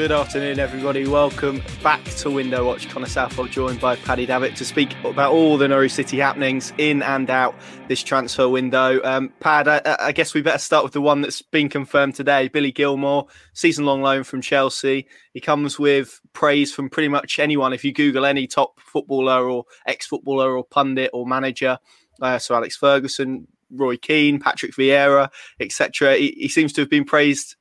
[0.00, 1.06] Good afternoon, everybody.
[1.06, 2.88] Welcome back to Window Watch.
[2.88, 7.02] Connor Southwell joined by Paddy Davitt to speak about all the Norwich City happenings in
[7.02, 7.54] and out
[7.86, 9.02] this transfer window.
[9.04, 12.48] Um, Pad, I, I, guess we better start with the one that's been confirmed today.
[12.48, 15.06] Billy Gilmour, season long loan from Chelsea.
[15.34, 17.74] He comes with praise from pretty much anyone.
[17.74, 21.78] If you Google any top footballer or ex footballer or pundit or manager,
[22.22, 25.28] uh, so Alex Ferguson, Roy Keane, Patrick Vieira,
[25.60, 27.56] etc., he, he seems to have been praised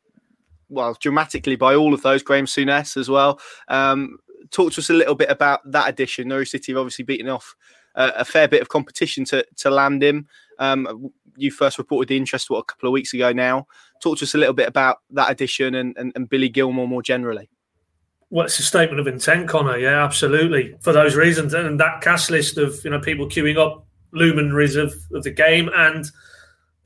[0.70, 2.24] well, dramatically by all of those.
[2.24, 3.40] Graham Souness as well.
[3.68, 4.18] Um,
[4.52, 6.28] talk to us a little bit about that addition.
[6.28, 7.56] Norwich City have obviously beaten off
[7.96, 10.28] uh, a fair bit of competition to to land him.
[10.60, 13.68] Um, you first reported the interest what a couple of weeks ago now.
[14.02, 17.02] Talk to us a little bit about that addition and, and, and Billy Gilmour more
[17.02, 17.50] generally.
[18.30, 19.78] Well, it's a statement of intent, Connor.
[19.78, 20.76] Yeah, absolutely.
[20.82, 24.94] For those reasons, and that cast list of you know people queuing up luminaries of,
[25.14, 26.10] of the game and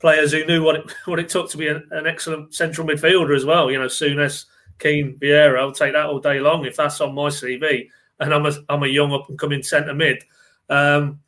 [0.00, 3.36] players who knew what it what it took to be an, an excellent central midfielder
[3.36, 3.70] as well.
[3.70, 4.46] You know, Souness,
[4.78, 5.58] Keane, Vieira.
[5.58, 7.88] I'll take that all day long if that's on my CV.
[8.20, 10.22] And I'm a I'm a young up and coming centre mid.
[10.70, 11.20] Um,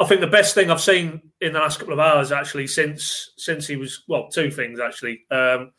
[0.00, 3.30] I think the best thing I've seen in the last couple of hours actually since
[3.36, 5.24] since he was well two things actually.
[5.30, 5.72] Um,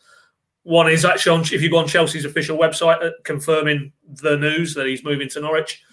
[0.64, 4.74] one is actually on, if you go on Chelsea's official website uh, confirming the news
[4.74, 5.84] that he's moving to Norwich,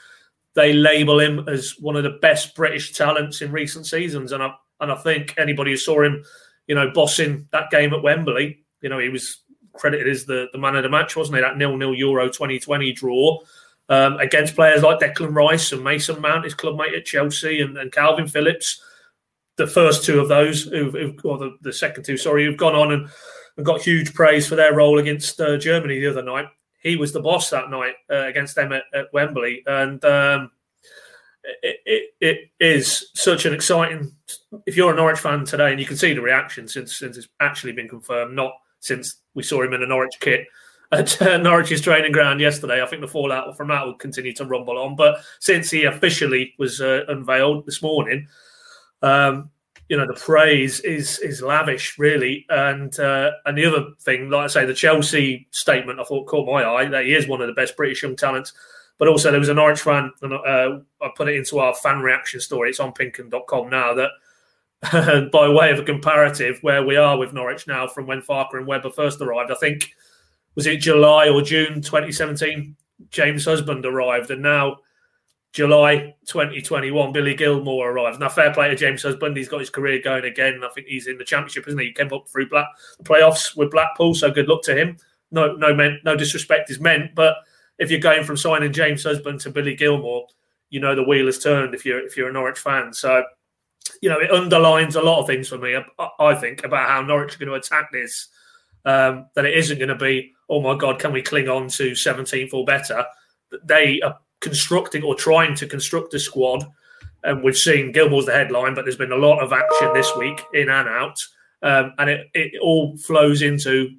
[0.54, 4.54] they label him as one of the best British talents in recent seasons, and I
[4.82, 6.24] and I think anybody who saw him,
[6.66, 9.38] you know, bossing that game at Wembley, you know, he was
[9.74, 11.42] credited as the, the man of the match, wasn't he?
[11.42, 13.38] That nil nil Euro 2020 draw
[13.88, 17.78] um, against players like Declan Rice and Mason Mount, his club mate at Chelsea, and,
[17.78, 18.82] and Kalvin Phillips.
[19.56, 22.74] The first two of those, who've, who've, or the, the second two, sorry, who've gone
[22.74, 23.08] on and,
[23.56, 26.46] and got huge praise for their role against uh, Germany the other night.
[26.82, 30.50] He was the boss that night uh, against them at, at Wembley, and um,
[31.44, 34.12] it, it, is such an exciting.
[34.66, 37.28] If you're a Norwich fan today, and you can see the reaction since since it's
[37.40, 40.46] actually been confirmed, not since we saw him in a Norwich kit
[40.92, 42.82] at uh, Norwich's training ground yesterday.
[42.82, 44.94] I think the fallout from that will continue to rumble on.
[44.94, 48.28] But since he officially was uh, unveiled this morning,
[49.02, 49.50] um,
[49.88, 52.46] you know the praise is is lavish, really.
[52.48, 56.46] And uh, and the other thing, like I say, the Chelsea statement, I thought caught
[56.46, 58.52] my eye that he is one of the best British young talents
[58.98, 62.00] but also, there was a Norwich fan, and uh, I put it into our fan
[62.00, 62.70] reaction story.
[62.70, 63.94] It's on pinkun.com now.
[63.94, 64.10] That
[65.32, 68.66] by way of a comparative, where we are with Norwich now from when Farke and
[68.66, 69.92] Webber first arrived, I think
[70.54, 72.76] was it July or June 2017.
[73.10, 74.78] James Husband arrived, and now
[75.52, 78.18] July 2021, Billy Gilmour arrives.
[78.18, 79.36] Now, fair play to James Husband.
[79.36, 80.62] He's got his career going again.
[80.64, 81.86] I think he's in the championship, isn't he?
[81.86, 82.66] He came up through Black
[83.02, 84.96] playoffs with Blackpool, so good luck to him.
[85.30, 87.36] No, no, meant, no disrespect is meant, but
[87.78, 90.22] if you're going from signing James Husband to Billy Gilmour,
[90.70, 92.92] you know the wheel has turned if you're if you're a Norwich fan.
[92.92, 93.24] So,
[94.00, 95.76] you know, it underlines a lot of things for me.
[96.18, 98.28] I, think about how Norwich are going to attack this.
[98.84, 101.92] Um, that it isn't going to be, oh my God, can we cling on to
[101.92, 103.04] 17th or better?
[103.62, 106.64] They are constructing or trying to construct a squad.
[107.22, 110.42] And we've seen Gilmour's the headline, but there's been a lot of action this week
[110.52, 111.16] in and out.
[111.62, 113.90] Um, and it, it all flows into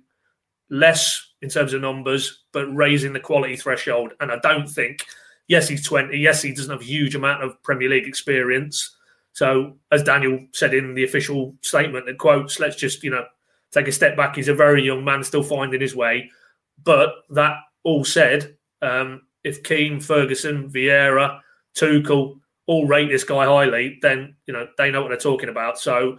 [0.69, 4.13] less in terms of numbers, but raising the quality threshold.
[4.21, 5.05] And I don't think,
[5.49, 6.17] yes, he's 20.
[6.17, 8.95] Yes, he doesn't have a huge amount of Premier League experience.
[9.33, 13.25] So, as Daniel said in the official statement that quotes, let's just, you know,
[13.71, 14.37] take a step back.
[14.37, 16.31] He's a very young man, still finding his way.
[16.81, 21.41] But that all said, um, if Keane, Ferguson, Vieira,
[21.75, 25.77] Tuchel all rate this guy highly, then, you know, they know what they're talking about.
[25.77, 26.17] So,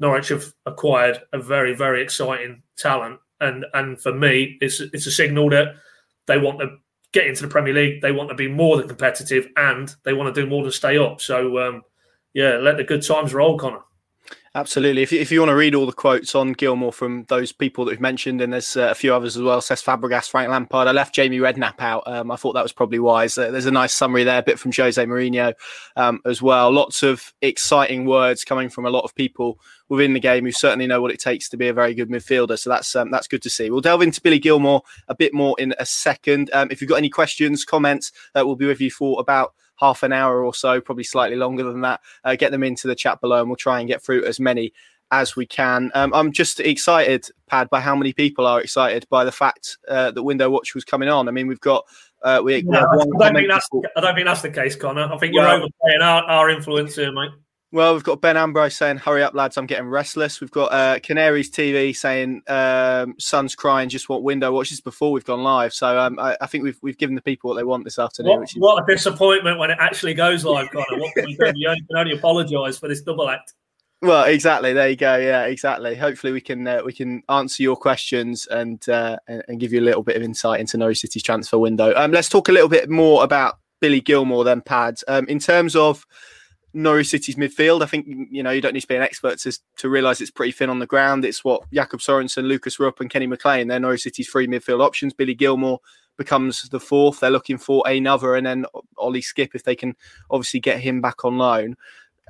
[0.00, 5.10] Norwich have acquired a very, very exciting talent and and for me, it's it's a
[5.10, 5.74] signal that
[6.26, 6.76] they want to
[7.12, 8.02] get into the Premier League.
[8.02, 10.98] They want to be more than competitive, and they want to do more than stay
[10.98, 11.20] up.
[11.20, 11.82] So, um,
[12.34, 13.80] yeah, let the good times roll, Connor.
[14.56, 15.02] Absolutely.
[15.02, 17.90] If, if you want to read all the quotes on Gilmour from those people that
[17.90, 20.88] we've mentioned, and there's uh, a few others as well, Cesc Fabregas, Frank Lampard.
[20.88, 22.04] I left Jamie Redknapp out.
[22.06, 23.36] Um, I thought that was probably wise.
[23.36, 25.52] Uh, there's a nice summary there, a bit from Jose Mourinho
[25.96, 26.72] um, as well.
[26.72, 30.86] Lots of exciting words coming from a lot of people within the game who certainly
[30.86, 32.58] know what it takes to be a very good midfielder.
[32.58, 33.68] So that's um, that's good to see.
[33.68, 36.48] We'll delve into Billy Gilmour a bit more in a second.
[36.54, 40.02] Um, if you've got any questions, comments, uh, we'll be with you for about half
[40.02, 42.00] an hour or so, probably slightly longer than that.
[42.24, 44.72] Uh, get them into the chat below, and we'll try and get through as many
[45.10, 45.90] as we can.
[45.94, 50.10] Um, I'm just excited, Pad, by how many people are excited by the fact uh,
[50.10, 51.28] that Window Watch was coming on.
[51.28, 51.84] I mean, we've got.
[52.22, 55.12] Uh, we, I, don't think that's, I don't think that's the case, Connor.
[55.12, 57.30] I think you're overplaying our, our influence here, mate.
[57.72, 59.56] Well, we've got Ben Ambrose saying, "Hurry up, lads!
[59.56, 64.52] I'm getting restless." We've got uh, Canaries TV saying, um, "Son's crying, just want window
[64.52, 67.50] watches before we've gone live." So um, I, I, think we've we've given the people
[67.50, 68.38] what they want this afternoon.
[68.38, 68.54] What, is...
[68.56, 70.98] what a disappointment when it actually goes live, Connor.
[70.98, 71.52] What can we do?
[71.56, 73.52] You can only apologise for this double act.
[74.02, 74.72] Well, exactly.
[74.72, 75.16] There you go.
[75.16, 75.96] Yeah, exactly.
[75.96, 79.82] Hopefully, we can uh, we can answer your questions and, uh, and give you a
[79.82, 81.92] little bit of insight into Norwich City's transfer window.
[81.96, 85.02] Um, let's talk a little bit more about Billy Gilmour then, Pads.
[85.08, 86.06] Um, in terms of
[86.76, 89.58] Norwich City's midfield, I think you know you don't need to be an expert to,
[89.78, 91.24] to realise it's pretty thin on the ground.
[91.24, 93.68] It's what Jakob Sorensen, Lucas Rupp, and Kenny McLean.
[93.68, 95.12] They're Norwich City's three midfield options.
[95.12, 95.78] Billy Gilmour
[96.16, 97.20] becomes the fourth.
[97.20, 99.94] They're looking for another, and then Ollie Skipp if they can
[100.30, 101.76] obviously get him back on loan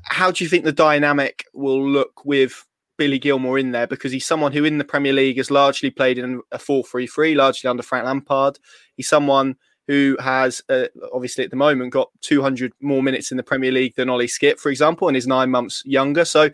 [0.05, 2.65] how do you think the dynamic will look with
[2.97, 3.87] Billy Gilmour in there?
[3.87, 7.07] Because he's someone who in the Premier League has largely played in a 4 3
[7.07, 8.59] 3, largely under Frank Lampard.
[8.97, 13.43] He's someone who has uh, obviously at the moment got 200 more minutes in the
[13.43, 16.25] Premier League than Ollie Skipp, for example, and is nine months younger.
[16.25, 16.51] So,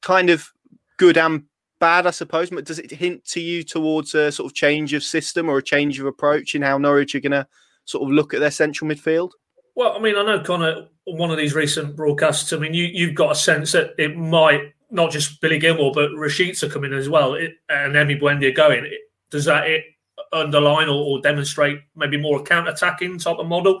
[0.00, 0.52] kind of
[0.96, 1.44] good and
[1.80, 2.50] bad, I suppose.
[2.50, 5.62] But does it hint to you towards a sort of change of system or a
[5.62, 7.46] change of approach in how Norwich are going to
[7.84, 9.30] sort of look at their central midfield?
[9.74, 13.14] Well, I mean, I know Connor, one of these recent broadcasts, I mean, you, you've
[13.14, 17.34] got a sense that it might, not just Billy Gilmour, but Rashica coming as well,
[17.34, 18.86] it, and Emi Buendia going.
[18.86, 19.00] It,
[19.30, 19.84] does that it
[20.32, 23.80] underline or, or, demonstrate maybe more a counter-attacking type of model?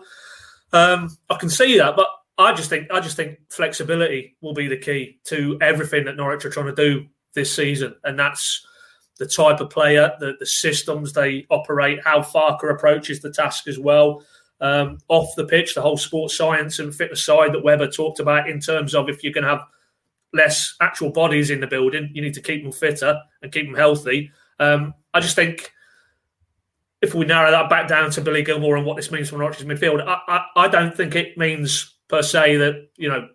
[0.72, 2.08] Um, I can see that, but
[2.38, 6.44] I just think I just think flexibility will be the key to everything that Norwich
[6.44, 8.66] are trying to do this season, and that's
[9.18, 13.78] the type of player, the, the systems they operate, how Farke approaches the task as
[13.78, 14.22] well
[14.60, 18.48] um, off the pitch, the whole sports science and fitness side that Webber talked about
[18.48, 19.64] in terms of if going to have
[20.32, 23.74] less actual bodies in the building, you need to keep them fitter and keep them
[23.74, 24.30] healthy.
[24.58, 25.72] Um, I just think
[27.02, 29.64] if we narrow that back down to Billy Gilmour and what this means for Norwich's
[29.64, 33.28] midfield, I, I, I don't think it means per se that you know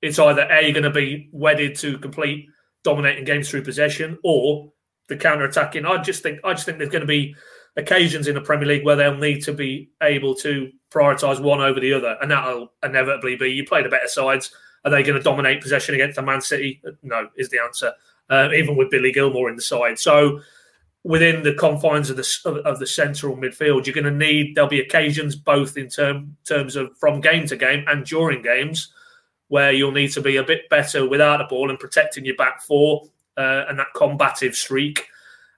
[0.00, 2.46] it's either a going to be wedded to complete
[2.82, 4.72] dominating games through possession or
[5.08, 5.86] the counter attacking.
[5.86, 7.34] I just think I just think there's going to be
[7.76, 11.80] occasions in the Premier League where they'll need to be able to prioritise one over
[11.80, 14.54] the other, and that'll inevitably be you play the better sides.
[14.84, 16.82] Are they going to dominate possession against the Man City?
[17.02, 17.92] No, is the answer.
[18.28, 20.40] Uh, even with Billy Gilmour in the side, so
[21.04, 24.70] within the confines of the of, of the central midfield, you're going to need there'll
[24.70, 28.92] be occasions both in term, terms of from game to game and during games
[29.48, 32.62] where you'll need to be a bit better without the ball and protecting your back
[32.62, 33.02] four
[33.36, 35.06] uh, and that combative streak.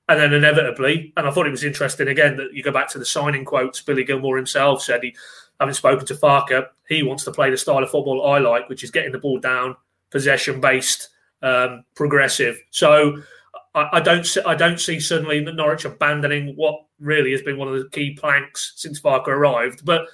[0.08, 2.98] And then inevitably, and I thought it was interesting again that you go back to
[2.98, 3.80] the signing quotes.
[3.80, 5.16] Billy Gilmour himself said he,
[5.60, 8.84] having spoken to Farke, he wants to play the style of football I like, which
[8.84, 9.76] is getting the ball down,
[10.10, 11.08] possession based,
[11.42, 12.60] um, progressive.
[12.70, 13.22] So
[13.74, 17.68] I, I, don't see, I don't see suddenly Norwich abandoning what really has been one
[17.68, 19.84] of the key planks since Farke arrived.
[19.84, 20.06] But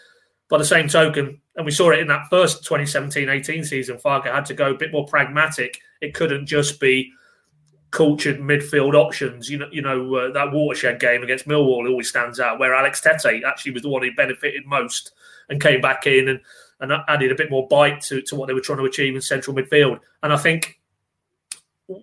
[0.48, 4.46] by the same token, and we saw it in that first 2017-18 season, Farke had
[4.46, 5.78] to go a bit more pragmatic.
[6.00, 7.12] It couldn't just be
[7.90, 9.50] cultured midfield options.
[9.50, 13.00] You know, you know uh, that watershed game against Millwall always stands out, where Alex
[13.00, 15.12] Tettey actually was the one who benefited most
[15.48, 16.40] and came back in and,
[16.80, 19.20] and added a bit more bite to, to what they were trying to achieve in
[19.20, 20.00] central midfield.
[20.22, 20.79] And I think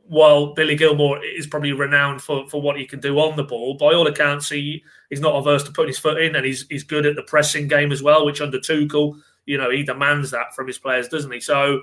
[0.08, 3.76] while Billy Gilmour is probably renowned for, for what he can do on the ball,
[3.76, 6.84] by all accounts, he he's not averse to putting his foot in, and he's he's
[6.84, 10.54] good at the pressing game as well, which under Tuchel, you know, he demands that
[10.56, 11.40] from his players, doesn't he?
[11.40, 11.82] So.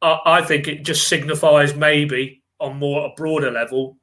[0.00, 3.96] I think it just signifies maybe on more a broader level,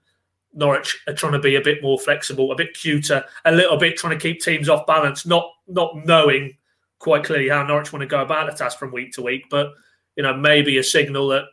[0.56, 3.98] Norwich are trying to be a bit more flexible, a bit cuter, a little bit
[3.98, 6.58] trying to keep teams off balance, not not knowing
[7.00, 9.74] quite clearly how Norwich want to go about the task from week to week, but
[10.16, 11.44] you know maybe a signal that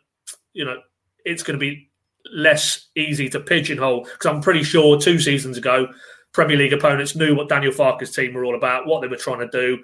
[0.53, 0.79] you know
[1.25, 1.91] it's going to be
[2.33, 5.89] less easy to pigeonhole because I'm pretty sure two seasons ago
[6.33, 9.41] Premier League opponents knew what Daniel Farke's team were all about, what they were trying
[9.41, 9.82] to do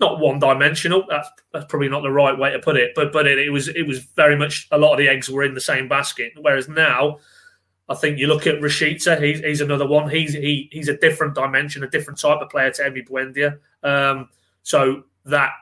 [0.00, 1.04] not one dimensional.
[1.08, 3.68] That's, that's probably not the right way to put it, but but it, it, was
[3.68, 6.32] it was very much a lot of the eggs were in the same basket.
[6.40, 7.18] Whereas now,
[7.88, 10.08] I think you look at Rashica, he's, he's another one.
[10.08, 13.58] He's he, he's a different dimension, a different type of player to Emi Buendia.
[13.82, 14.30] Um,
[14.62, 15.52] so that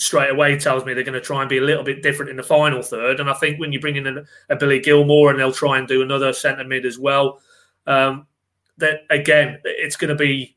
[0.00, 2.36] straight away tells me they're going to try and be a little bit different in
[2.36, 3.20] the final third.
[3.20, 5.86] And I think when you bring in a, a Billy Gilmour and they'll try and
[5.86, 7.40] do another centre mid as well,
[7.86, 8.26] um,
[8.78, 10.56] that again, it's going to be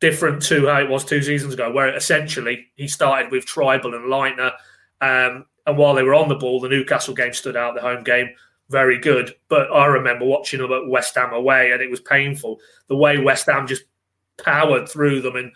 [0.00, 4.12] different to how it was two seasons ago, where essentially he started with Trybull and
[4.12, 4.52] Leitner.
[5.00, 8.04] Um, and while they were on the ball, the Newcastle game stood out, the home
[8.04, 8.28] game,
[8.68, 9.34] very good.
[9.48, 12.60] But I remember watching them at West Ham away, and it was painful.
[12.88, 13.84] The way West Ham just
[14.36, 15.52] powered through them and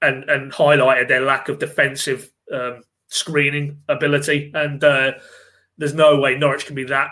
[0.00, 4.50] and, and highlighted their lack of defensive um, screening ability.
[4.54, 5.12] And uh,
[5.78, 7.10] there's no way Norwich can be that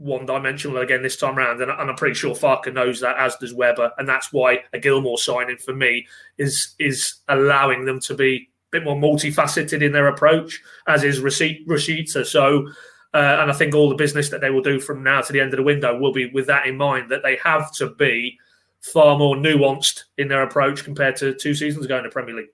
[0.00, 1.60] one dimensional again this time around.
[1.60, 3.92] And, I'm pretty sure Farke knows that, as does Webber.
[3.98, 6.06] And that's why a Gilmour signing for me
[6.38, 11.20] is is allowing them to be a bit more multifaceted in their approach, as is
[11.20, 12.26] Rashica.
[12.26, 12.66] So,
[13.12, 15.40] uh, and I think all the business that they will do from now to the
[15.40, 18.38] end of the window will be with that in mind, that they have to be
[18.80, 22.48] far more nuanced in their approach compared to two seasons ago in the Premier League.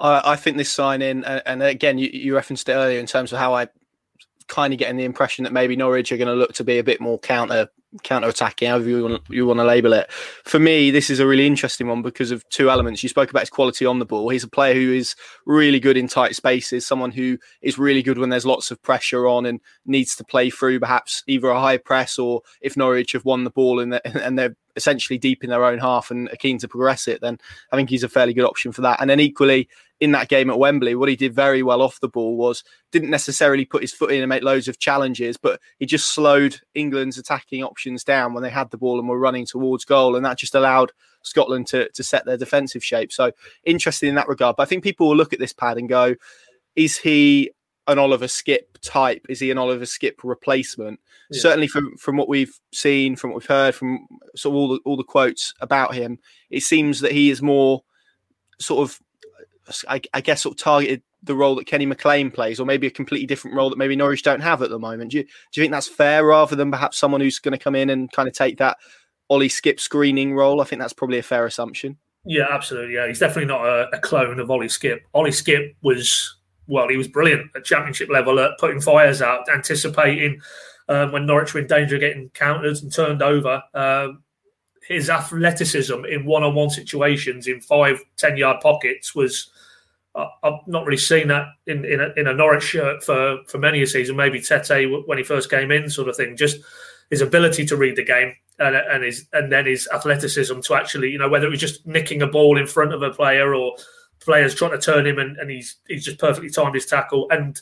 [0.00, 3.38] I, think this sign in, and again, you, you referenced it earlier in terms of
[3.38, 3.68] how I
[4.48, 6.84] kind of getting the impression that maybe Norwich are going to look to be a
[6.84, 7.68] bit more counter
[8.04, 10.10] counter attacking, however you want, you want to label it.
[10.44, 13.02] For me, this is a really interesting one because of two elements.
[13.02, 14.28] You spoke about his quality on the ball.
[14.28, 18.18] He's a player who is really good in tight spaces, someone who is really good
[18.18, 21.78] when there's lots of pressure on and needs to play through perhaps either a high
[21.78, 25.50] press or if Norwich have won the ball and they're, and they're essentially deep in
[25.50, 27.38] their own half and are keen to progress it, then
[27.72, 29.00] I think he's a fairly good option for that.
[29.00, 29.68] And then equally,
[30.00, 33.10] in that game at Wembley, what he did very well off the ball was didn't
[33.10, 37.18] necessarily put his foot in and make loads of challenges, but he just slowed England's
[37.18, 40.16] attacking options down when they had the ball and were running towards goal.
[40.16, 43.12] And that just allowed Scotland to, to set their defensive shape.
[43.12, 43.32] So
[43.64, 44.56] interesting in that regard.
[44.56, 46.14] But I think people will look at this pad and go,
[46.76, 47.50] is he
[47.86, 49.26] an Oliver Skipp type?
[49.28, 51.00] Is he an Oliver Skipp replacement?
[51.30, 51.40] Yeah.
[51.40, 54.06] Certainly, from from what we've seen, from what we've heard, from
[54.36, 56.18] sort of all the all the quotes about him,
[56.50, 57.82] it seems that he is more
[58.58, 59.00] sort of
[59.88, 62.90] I, I, guess, sort of targeted the role that Kenny McLean plays, or maybe a
[62.90, 65.10] completely different role that maybe Norwich don't have at the moment.
[65.10, 67.74] Do you, do you think that's fair rather than perhaps someone who's going to come
[67.74, 68.78] in and kind of take that
[69.28, 70.60] Ollie Skipp screening role?
[70.60, 71.98] I think that's probably a fair assumption.
[72.24, 72.94] Yeah, absolutely.
[72.94, 75.00] Yeah, he's definitely not a, a clone of Ollie Skipp.
[75.14, 76.36] Ollie Skipp was,
[76.70, 80.40] well, he was brilliant at championship level at putting fires out, anticipating
[80.88, 83.62] um, when Norwich were in danger of getting countered and turned over.
[83.74, 84.22] Um,
[84.88, 89.50] his athleticism in one-on-one situations in five, ten-yard pockets was
[90.14, 93.58] uh, I've not really seen that in in a, in a, Norwich shirt for for
[93.58, 94.16] many a season.
[94.16, 96.36] Maybe Tettey when he first came in, sort of thing.
[96.36, 96.58] Just
[97.10, 101.10] his ability to read the game and, and his and then his athleticism to actually,
[101.10, 103.76] you know, whether it was just nicking a ball in front of a player or
[104.20, 107.60] players trying to turn him and, and he's he's just perfectly timed his tackle and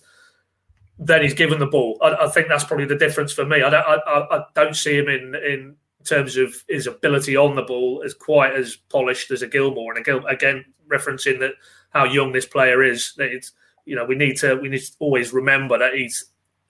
[0.98, 1.96] then he's given the ball.
[2.02, 3.62] I, I think that's probably the difference for me.
[3.62, 7.62] I don't I, I don't see him in in terms of his ability on the
[7.62, 9.94] ball as quite as polished as a Gilmour.
[9.94, 11.52] And again, again referencing that
[11.90, 13.52] how young this player is, that it's
[13.84, 16.26] you know we need to we need to always remember that he's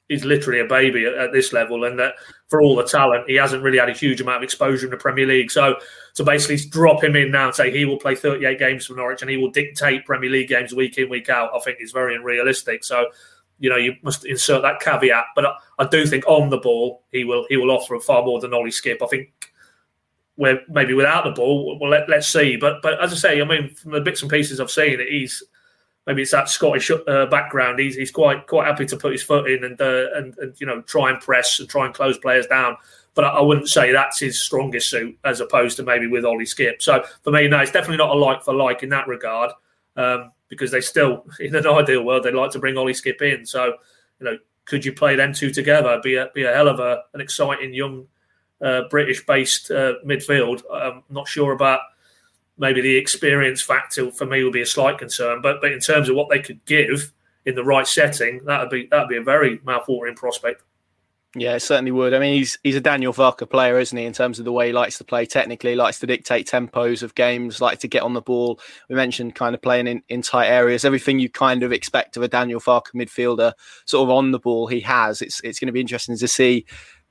[0.08, 2.14] he's literally a baby at, at, this level, and that
[2.48, 4.96] for all the talent, he hasn't really had a huge amount of exposure in the
[4.96, 5.50] Premier League.
[5.50, 5.76] So
[6.14, 9.20] to basically drop him in now and say he will play 38 games for Norwich
[9.20, 12.16] and he will dictate Premier League games week in week out, I think is very
[12.16, 12.84] unrealistic.
[12.84, 13.06] So
[13.58, 15.24] you know, you must insert that caveat.
[15.34, 18.40] But I, I, do think on the ball, he will he will offer far more
[18.40, 19.02] than Ollie Skipp.
[19.02, 19.30] I think
[20.36, 22.56] where maybe without the ball, well, let, us see.
[22.56, 25.42] But but as I say, I mean, from the bits and pieces I've seen, he's
[26.08, 27.78] maybe it's that Scottish uh, background.
[27.78, 30.66] He's he's quite quite happy to put his foot in and, uh, and and you
[30.66, 32.76] know try and press and try and close players down.
[33.14, 36.46] But I, I wouldn't say that's his strongest suit as opposed to maybe with Ollie
[36.46, 36.82] Skipp.
[36.82, 39.52] So for me, no, it's definitely not a like for like in that regard.
[39.96, 43.44] Um, because they still, in an ideal world, they'd like to bring Ollie Skipp in.
[43.44, 43.74] So,
[44.18, 46.00] you know, could you play them two together?
[46.02, 48.06] Be a be a hell of a, an exciting young
[48.62, 50.62] uh, British-based uh, midfield.
[50.72, 51.80] I'm not sure about
[52.58, 56.08] maybe the experience factor for me would be a slight concern, but but in terms
[56.08, 57.12] of what they could give
[57.46, 60.62] in the right setting, that would be that would be a very mouthwatering prospect.
[61.36, 62.14] Yeah, it certainly would.
[62.14, 64.06] I mean, he's he's a Daniel Farke player, isn't he?
[64.06, 67.14] In terms of the way he likes to play technically, likes to dictate tempos of
[67.14, 68.58] games, like to get on the ball.
[68.88, 70.86] We mentioned kind of playing in, in tight areas.
[70.86, 73.52] Everything you kind of expect of a Daniel Farke midfielder,
[73.84, 75.20] sort of on the ball, he has.
[75.20, 76.64] It's it's going to be interesting to see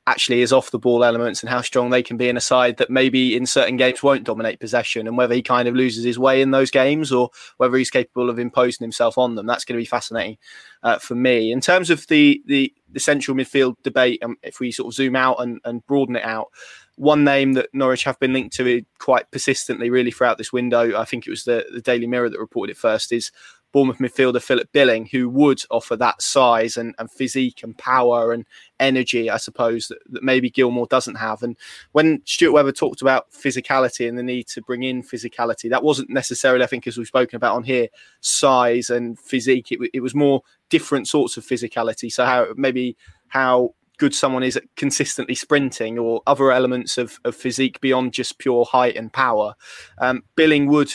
[0.07, 2.77] actually is off the ball elements and how strong they can be in a side
[2.77, 6.17] that maybe in certain games won't dominate possession and whether he kind of loses his
[6.17, 9.45] way in those games or whether he's capable of imposing himself on them.
[9.45, 10.37] That's going to be fascinating
[10.81, 11.51] uh, for me.
[11.51, 15.17] In terms of the, the, the central midfield debate, um, if we sort of zoom
[15.17, 16.47] out and, and broaden it out,
[16.95, 20.97] one name that Norwich have been linked to quite persistently, really, throughout this window.
[20.97, 23.11] I think it was the, the Daily Mirror that reported it first.
[23.11, 23.31] Is
[23.77, 28.43] Bournemouth midfielder Philip Billing, who would offer that size and, and physique and power and
[28.79, 31.43] energy, I suppose, that, that, maybe Gilmour doesn't have.
[31.43, 31.55] And
[31.91, 36.09] when Stuart Webber talked about physicality and the need to bring in physicality, that wasn't
[36.09, 37.87] necessarily, I think, as we've spoken about on here,
[38.19, 39.71] size and physique.
[39.71, 42.11] It, it was more different sorts of physicality.
[42.11, 47.35] So how maybe how good someone is at consistently sprinting or other elements of, of
[47.35, 49.53] physique beyond just pure height and power.
[49.99, 50.93] Um, Billing would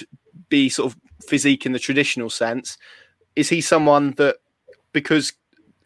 [0.49, 0.99] be sort of
[1.29, 2.79] physique in the traditional sense.
[3.37, 4.37] Is he someone that
[4.93, 5.33] because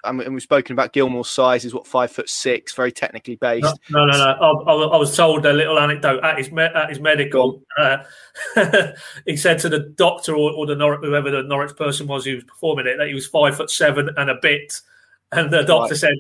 [0.06, 3.74] I mean, we've spoken about Gilmour's size is what five foot six, very technically based.
[3.90, 4.18] No, no, no.
[4.18, 4.64] no.
[4.66, 7.62] I, I, was told a little anecdote at his at his medical.
[7.76, 7.98] Uh,
[9.26, 12.36] he said to the doctor or, or the Norwich, whoever the Norwich person was who
[12.36, 14.80] was performing it that he was five foot seven and a bit,
[15.32, 16.14] and the doctor right.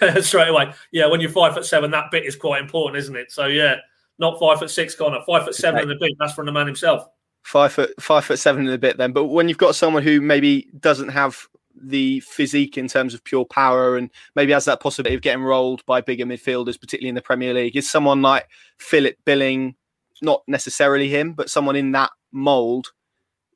[0.00, 3.16] said straight away, "Yeah, when you're five foot seven, that bit is quite important, isn't
[3.16, 3.76] it?" So yeah,
[4.18, 5.20] not five foot six, Connor.
[5.26, 5.90] Five foot seven okay.
[5.90, 6.12] and a bit.
[6.18, 7.08] That's from the man himself
[7.46, 9.12] five foot five foot seven and a bit then.
[9.12, 11.46] But when you've got someone who maybe doesn't have
[11.80, 15.84] the physique in terms of pure power and maybe has that possibility of getting rolled
[15.86, 18.48] by bigger midfielders, particularly in the Premier League, is someone like
[18.78, 19.76] Philip Billing,
[20.22, 22.88] not necessarily him, but someone in that mould,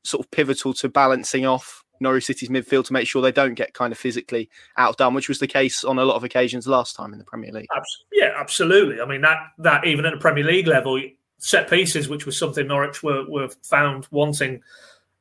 [0.04, 3.74] sort of pivotal to balancing off Norwich City's midfield to make sure they don't get
[3.74, 7.12] kind of physically outdone, which was the case on a lot of occasions last time
[7.12, 7.68] in the Premier League.
[8.12, 9.00] Yeah, absolutely.
[9.00, 11.00] I mean that that even at the Premier League level,
[11.40, 14.62] set pieces, which was something Norwich were, were found wanting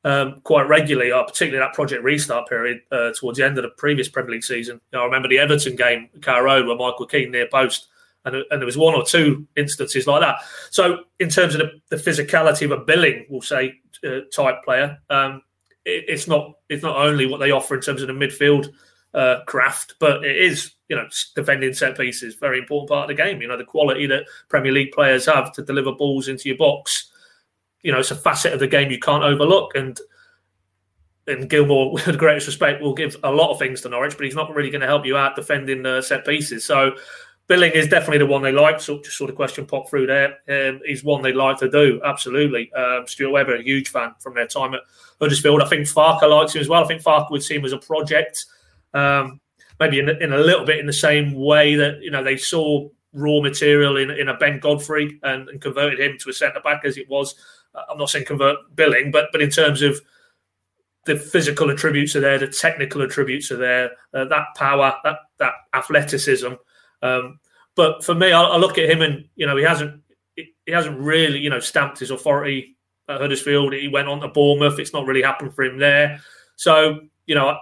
[0.04, 3.70] um, quite regularly, uh, particularly that project restart period uh, towards the end of the
[3.70, 4.80] previous Premier League season.
[4.92, 7.88] You know, I remember the Everton game, Carrow Road, where Michael Keane near post,
[8.24, 10.36] and, and, there was one or two instances like that.
[10.70, 13.74] So, in terms of the, the physicality of a Billing, we'll say
[14.06, 15.42] uh, type player, um,
[15.84, 18.68] it, it's not it's not only what they offer in terms of the midfield
[19.14, 23.22] uh, craft, but it is you know defending set pieces, very important part of the
[23.22, 23.40] game.
[23.40, 27.10] You know the quality that Premier League players have to deliver balls into your box
[27.82, 29.74] you know, it's a facet of the game you can't overlook.
[29.74, 29.98] And
[31.26, 34.24] and Gilmour, with the greatest respect, will give a lot of things to Norwich, but
[34.24, 36.64] he's not really going to help you out defending uh, set pieces.
[36.64, 36.96] So
[37.46, 38.80] Billing is definitely the one they like.
[38.80, 40.38] So just sort of question pop through there.
[40.48, 42.72] Um, he's one they like to do, absolutely.
[42.72, 44.80] Um, Stuart Webber, a huge fan from their time at
[45.20, 45.62] Huddersfield.
[45.62, 46.84] I think Farke likes him as well.
[46.84, 48.46] I think Farke would see him as a project,
[48.94, 49.40] um,
[49.80, 52.88] maybe in, in a little bit in the same way that you know they saw
[53.12, 56.82] raw material in, in a Ben Godfrey and, and converted him to a centre back
[56.84, 57.34] as it was
[57.74, 60.00] I'm not saying convert billing, but but in terms of
[61.06, 65.52] the physical attributes are there, the technical attributes are there, uh, that power, that that
[65.72, 66.52] athleticism.
[67.02, 67.38] Um,
[67.76, 70.02] but for me, I, I, look at him and you know he hasn't
[70.36, 72.76] he hasn't really you know stamped his authority
[73.08, 73.72] at Huddersfield.
[73.72, 74.78] He went on to Bournemouth.
[74.78, 76.20] It's not really happened for him there.
[76.56, 77.56] So you know.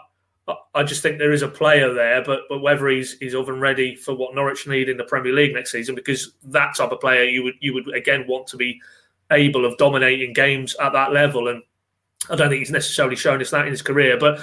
[0.74, 3.94] I, just think there is a player there, but but whether he's he's oven ready
[3.96, 7.24] for what Norwich need in the Premier League next season, because that type of player
[7.24, 8.80] you would you would again want to be
[9.30, 11.48] able of dominating games at that level.
[11.48, 11.62] And
[12.30, 14.40] I don't think he's necessarily shown us that in his career, but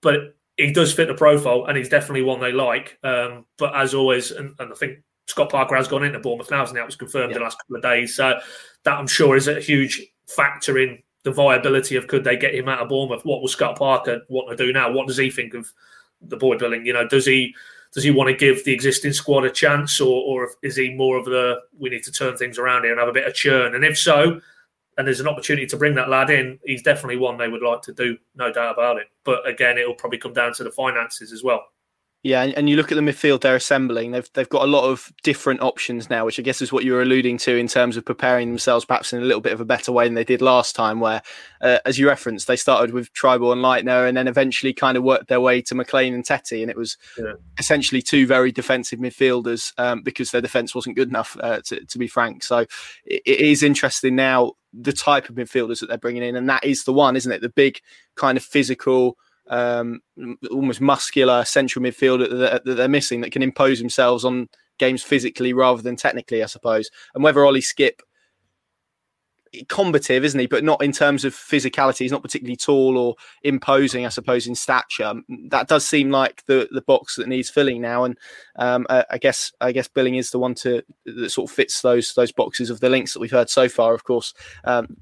[0.00, 2.98] but he does fit the profile, and he's definitely one they like.
[3.04, 6.66] Um, but as always, and, and, I think Scott Parker has gone into Bournemouth now,
[6.66, 7.38] and it was confirmed yeah.
[7.38, 8.16] the last couple of days.
[8.16, 8.38] So
[8.84, 12.68] that I'm sure is a huge factor in the viability of could they get him
[12.68, 13.24] out of Bournemouth?
[13.24, 14.90] What will Scott Parker want to do now?
[14.90, 15.72] What does he think of
[16.20, 16.86] the boy Billing?
[16.86, 17.54] You know, does he
[17.94, 21.16] does he want to give the existing squad a chance, or, or is he more
[21.16, 23.74] of the we need to turn things around here and have a bit of churn?
[23.74, 24.40] And if so,
[24.96, 27.82] and there's an opportunity to bring that lad in, he's definitely one they would like
[27.82, 29.06] to do, no doubt about it.
[29.24, 31.64] But again, it'll probably come down to the finances as well.
[32.24, 34.10] Yeah, and you look at the midfield they're assembling.
[34.10, 36.92] They've they've got a lot of different options now, which I guess is what you
[36.92, 39.64] were alluding to in terms of preparing themselves, perhaps in a little bit of a
[39.64, 40.98] better way than they did last time.
[40.98, 41.22] Where,
[41.60, 45.04] uh, as you referenced, they started with Trybull and Leitner, and then eventually kind of
[45.04, 47.34] worked their way to McLean and Tettey, and it was yeah.
[47.56, 51.98] essentially two very defensive midfielders um, because their defence wasn't good enough, uh, to, to
[51.98, 52.42] be frank.
[52.42, 52.66] So
[53.04, 56.64] it, it is interesting now the type of midfielders that they're bringing in, and that
[56.64, 57.42] is the one, isn't it?
[57.42, 57.78] The big
[58.16, 59.16] kind of physical
[59.50, 60.00] um,
[60.50, 65.52] almost muscular central midfielder that, that, they're missing that can impose themselves on games physically
[65.52, 66.90] rather than technically, I suppose.
[67.14, 68.00] And whether Ollie Skipp
[69.68, 70.46] combative, isn't he?
[70.46, 71.98] But not in terms of physicality.
[71.98, 75.14] He's not particularly tall or imposing, I suppose, in stature.
[75.48, 78.04] That does seem like the the box that needs filling now.
[78.04, 78.18] And
[78.56, 81.82] um, uh, I guess I guess Billing is the one to that sort of fits
[81.82, 83.94] those those boxes of the links that we've heard so far.
[83.94, 84.34] Of course,
[84.64, 84.96] um,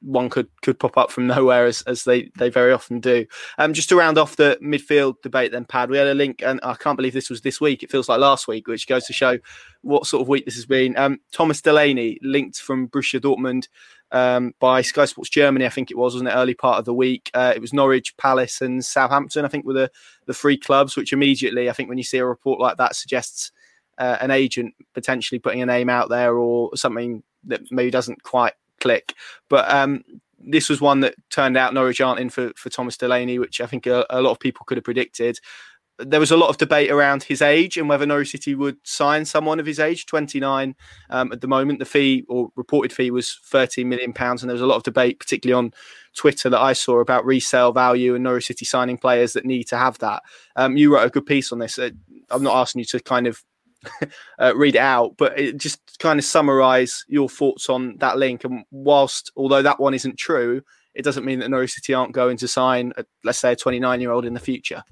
[0.00, 3.26] one could could pop up from nowhere as, as they they very often do.
[3.58, 6.60] Um, just to round off the midfield debate, then Pad, we had a link, and
[6.62, 7.82] I can't believe this was this week.
[7.82, 9.38] It feels like last week, which goes to show
[9.82, 10.96] what sort of week this has been.
[10.96, 13.68] Um, Thomas Delaney linked from Borussia Dortmund
[14.12, 16.34] um, by Sky Sports Germany, I think it was, wasn't it?
[16.34, 17.30] Early part of the week.
[17.34, 19.90] Uh, it was Norwich, Palace, and Southampton, I think, were the,
[20.26, 23.50] the three clubs, which immediately, I think, when you see a report like that, suggests
[23.98, 28.52] uh, an agent potentially putting a name out there or something that maybe doesn't quite
[28.80, 29.14] click.
[29.48, 30.04] But um,
[30.38, 33.66] this was one that turned out Norwich aren't in for, for Thomas Delaney, which I
[33.66, 35.38] think a, a lot of people could have predicted
[35.98, 39.24] there was a lot of debate around his age and whether Norwich City would sign
[39.24, 40.74] someone of his age, 29
[41.10, 41.78] um, at the moment.
[41.78, 44.82] The fee or reported fee was 13 million pounds, and there was a lot of
[44.82, 45.72] debate, particularly on
[46.16, 49.76] Twitter, that I saw about resale value and Norwich City signing players that need to
[49.76, 50.22] have that.
[50.56, 51.78] Um, you wrote a good piece on this.
[51.78, 51.90] Uh,
[52.30, 53.42] I'm not asking you to kind of
[54.40, 58.44] uh, read it out, but it just kind of summarize your thoughts on that link.
[58.44, 60.62] And whilst, although that one isn't true,
[60.94, 64.00] it doesn't mean that Norwich City aren't going to sign, a, let's say, a 29
[64.00, 64.82] year old in the future.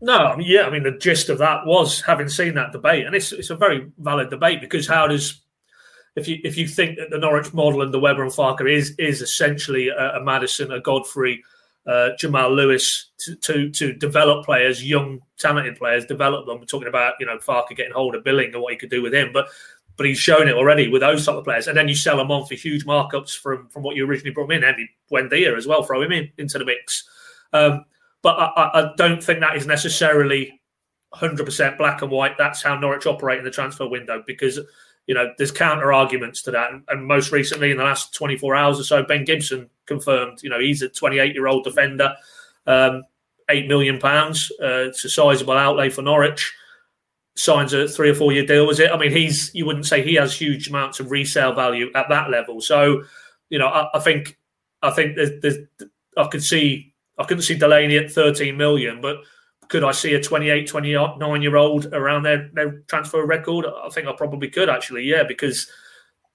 [0.00, 3.06] No, I mean, yeah, I mean, the gist of that was having seen that debate,
[3.06, 5.42] and it's it's a very valid debate because how does
[6.14, 8.94] if you if you think that the Norwich model and the Webber and Farke is
[8.98, 11.42] is essentially a, a Maddison, a Godfrey,
[11.86, 16.58] uh, Jamal Lewis to, to, to develop players, young talented players, develop them.
[16.58, 19.02] We're talking about you know Farke getting hold of Billing and what he could do
[19.02, 19.48] with him, but
[19.96, 22.30] but he's shown it already with those type of players, and then you sell them
[22.30, 24.74] on for huge markups from from what you originally brought him in.
[24.74, 27.08] Emi Buendia as well, throw him in into the mix.
[27.52, 27.84] Um,
[28.22, 30.60] but I, I don't think that is necessarily
[31.14, 32.36] 100% black and white.
[32.36, 34.60] That's how Norwich operate in the transfer window because
[35.06, 36.70] you know there's counter arguments to that.
[36.88, 40.40] And most recently, in the last 24 hours or so, Ben Gibson confirmed.
[40.42, 42.14] You know he's a 28 year old defender.
[42.66, 43.04] Um,
[43.48, 44.52] eight million pounds.
[44.62, 46.54] Uh, it's a sizable outlay for Norwich.
[47.36, 48.90] Signs a three or four year deal, was it?
[48.90, 52.30] I mean, he's you wouldn't say he has huge amounts of resale value at that
[52.30, 52.60] level.
[52.60, 53.04] So,
[53.48, 54.36] you know, I, I think
[54.82, 55.56] I think there's, there's,
[56.16, 56.87] I could see
[57.18, 59.18] I couldn't see Delaney at 13 million, but
[59.68, 63.66] could I see a 28, 29 year old around their, their transfer record?
[63.66, 65.70] I think I probably could actually, yeah, because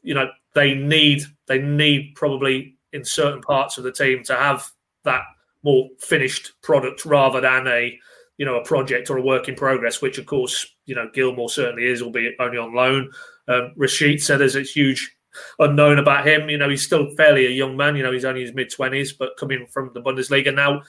[0.02, 4.70] you know they need they need probably in certain parts of the team to have
[5.04, 5.24] that
[5.64, 7.98] more finished product rather than a
[8.38, 11.50] you know a project or a work in progress, which of course you know Gilmour
[11.50, 13.10] certainly is, albeit only on loan.
[13.48, 15.16] Um, Rashid said there's a huge
[15.60, 16.50] unknown about him.
[16.50, 17.96] You know, he's still fairly a young man.
[17.96, 20.84] You know, he's only his mid twenties, but coming from the Bundesliga now,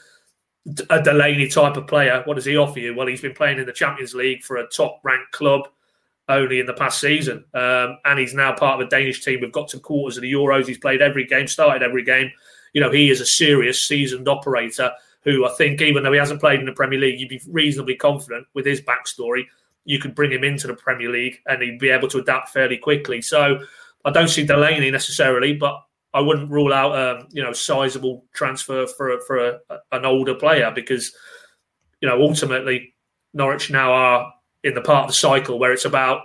[0.90, 2.22] a Delaney type of player.
[2.24, 2.94] What does he offer you?
[2.94, 5.68] Well, he's been playing in the Champions League for a top ranked club
[6.28, 9.40] only in the past season, um, and he's now part of a Danish team.
[9.40, 10.66] We've got to quarters of the Euros.
[10.66, 12.30] He's played every game, started every game.
[12.72, 14.90] You know, he is a serious, seasoned operator
[15.24, 17.96] who I think, even though he hasn't played in the Premier League, you'd be reasonably
[17.96, 19.44] confident with his backstory.
[19.84, 22.76] You could bring him into the Premier League and he'd be able to adapt fairly
[22.76, 23.22] quickly.
[23.22, 23.60] So
[24.04, 25.80] I don't see Delaney necessarily, but
[26.12, 29.58] I wouldn't rule out a um, you know sizable transfer for for a,
[29.92, 31.14] an older player because
[32.00, 32.94] you know ultimately
[33.34, 36.22] Norwich now are in the part of the cycle where it's about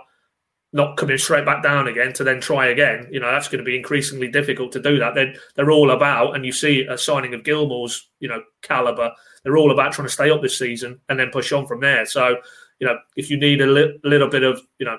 [0.72, 3.08] not coming straight back down again to then try again.
[3.10, 5.14] You know that's going to be increasingly difficult to do that.
[5.14, 9.12] They're they're all about, and you see a signing of Gilmour's you know caliber.
[9.42, 12.06] They're all about trying to stay up this season and then push on from there.
[12.06, 12.36] So
[12.78, 14.98] you know if you need a li- little bit of you know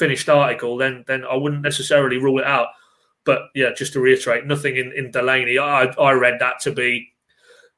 [0.00, 2.68] finished article, then then I wouldn't necessarily rule it out.
[3.24, 5.58] But yeah, just to reiterate, nothing in, in Delaney.
[5.58, 7.12] I I read that to be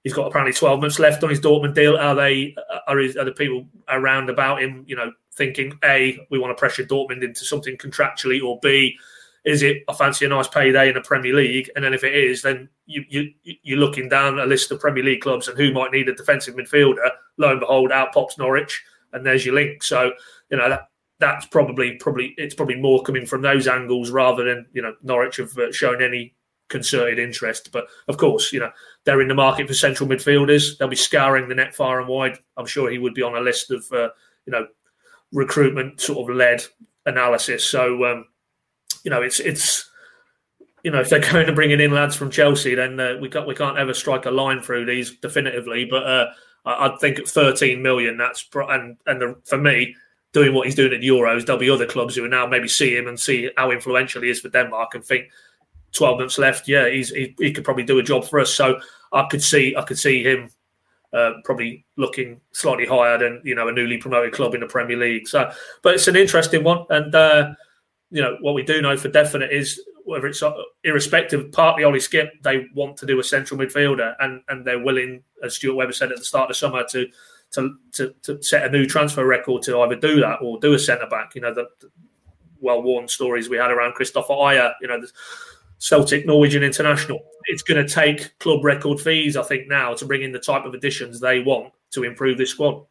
[0.02, 1.96] he's got apparently 12 months left on his Dortmund deal.
[1.96, 2.54] Are they
[2.86, 6.58] are, his, are the people around about him, you know, thinking a we want to
[6.58, 8.96] pressure Dortmund into something contractually, or b
[9.44, 11.68] is it I fancy a nice payday in the Premier League?
[11.74, 15.02] And then if it is, then you you you're looking down a list of Premier
[15.02, 17.10] League clubs and who might need a defensive midfielder.
[17.38, 19.82] Lo and behold, out pops Norwich, and there's your link.
[19.82, 20.12] So
[20.50, 20.88] you know that
[21.22, 25.36] that's probably probably it's probably more coming from those angles rather than you know Norwich
[25.36, 26.34] have uh, shown any
[26.68, 27.70] concerted interest.
[27.70, 28.72] But of course, you know
[29.04, 30.76] they're in the market for central midfielders.
[30.76, 32.38] They'll be scouring the net far and wide.
[32.56, 34.08] I'm sure he would be on a list of uh,
[34.46, 34.66] you know
[35.32, 36.64] recruitment sort of led
[37.06, 37.70] analysis.
[37.70, 38.26] So um,
[39.04, 39.88] you know it's it's
[40.82, 43.46] you know if they're going to bringing in lads from Chelsea, then uh, we got
[43.46, 45.84] we can't ever strike a line through these definitively.
[45.84, 46.26] But uh,
[46.64, 49.94] I, I think at 13 million, that's and and the, for me
[50.32, 52.96] doing what he's doing at Euros, there'll be other clubs who will now maybe see
[52.96, 55.26] him and see how influential he is for Denmark and think
[55.92, 58.52] 12 months left, yeah, he's, he, he could probably do a job for us.
[58.52, 58.80] So
[59.12, 60.50] I could see I could see him
[61.12, 64.96] uh, probably looking slightly higher than you know a newly promoted club in the Premier
[64.96, 65.28] League.
[65.28, 65.50] So,
[65.82, 67.52] but it's an interesting one, and uh,
[68.10, 72.00] you know what we do know for definite is whether it's uh, irrespective, partly Ollie
[72.00, 75.92] Skipp, they want to do a central midfielder, and and they're willing, as Stuart Webber
[75.92, 77.06] said at the start of the summer, to
[77.52, 80.78] to, to, to set a new transfer record to either do that or do a
[80.78, 81.34] centre back.
[81.34, 81.90] You know, the, the
[82.60, 85.10] well worn stories we had around Kristoffer Ajer, you know, the
[85.78, 87.20] Celtic Norwegian international.
[87.46, 90.64] It's going to take club record fees, I think, now to bring in the type
[90.64, 92.84] of additions they want to improve this squad.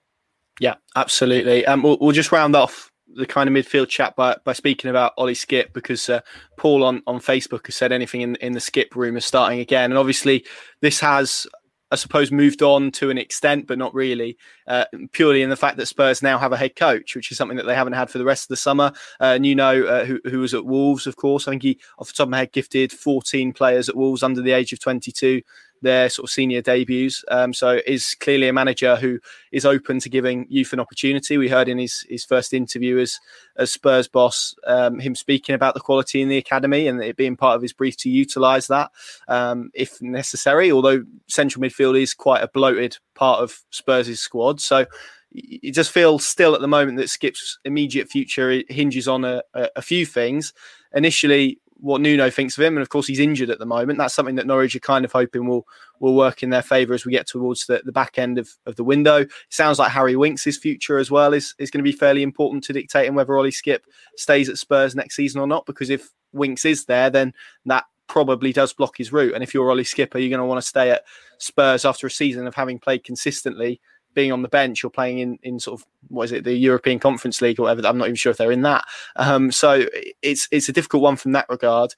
[0.60, 1.66] Yeah, absolutely.
[1.66, 5.14] Um, we'll, we'll just round off the kind of midfield chat by, by speaking about
[5.18, 6.22] Ollie Skipp because uh,
[6.58, 9.92] Paul on, on Facebook has said anything in, in the Skip room is starting again.
[9.92, 10.46] And obviously,
[10.82, 11.48] this has
[11.92, 15.76] I suppose, moved on to an extent, but not really, uh, purely in the fact
[15.78, 18.18] that Spurs now have a head coach, which is something that they haven't had for
[18.18, 18.94] the rest of the summer.
[19.20, 22.14] Uh, Nuno, uh, who, who was at Wolves, of course, I think he, off the
[22.14, 25.42] top of my head, gifted 14 players at Wolves under the age of 22
[25.82, 27.24] their sort of senior debuts.
[27.30, 29.20] Um, so is clearly a manager who
[29.52, 31.38] is open to giving youth an opportunity.
[31.38, 33.20] We heard in his his first interview as
[33.58, 37.36] as Spurs boss um, him speaking about the quality in the academy and it being
[37.36, 38.92] part of his brief to utilise that
[39.28, 40.72] um, if necessary.
[40.72, 44.86] Although central midfield is quite a bloated part of Spurs' squad, so.
[45.34, 49.70] You just feel still at the moment that Skipp's immediate future hinges on a, a,
[49.78, 50.52] a few things.
[50.94, 53.98] Initially, what Nuno thinks of him, and of course he's injured at the moment.
[53.98, 55.68] That's something that Norwich are kind of hoping will
[56.00, 58.76] will work in their favour as we get towards the, the back end of, of
[58.76, 59.18] the window.
[59.18, 62.64] It sounds like Harry Winks' future as well is, is going to be fairly important
[62.66, 63.82] to dictating whether Ollie Skipp
[64.16, 65.66] stays at Spurs next season or not.
[65.68, 67.34] Because if Winks is there, then
[67.66, 69.34] that probably does block his route.
[69.34, 71.04] And if you're Ollie Skipper, you're going to want to stay at
[71.38, 73.80] Spurs after a season of having played consistently
[74.14, 77.00] being on the bench, you're playing in, in sort of what is it, the European
[77.00, 77.88] Conference League or whatever.
[77.88, 78.84] I'm not even sure if they're in that.
[79.16, 79.86] Um, so
[80.22, 81.96] it's it's a difficult one from that regard.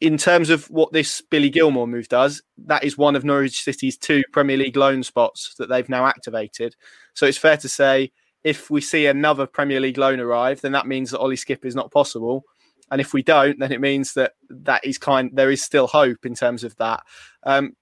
[0.00, 3.98] In terms of what this Billy Gilmour move does, that is one of Norwich City's
[3.98, 6.74] two Premier League loan spots that they've now activated.
[7.12, 8.12] So it's fair to say
[8.42, 11.74] if we see another Premier League loan arrive, then that means that Ollie Skipp is
[11.74, 12.44] not possible.
[12.90, 15.30] And if we don't, then it means that that is kind.
[15.32, 17.02] There is still hope in terms of that.
[17.44, 17.76] Um,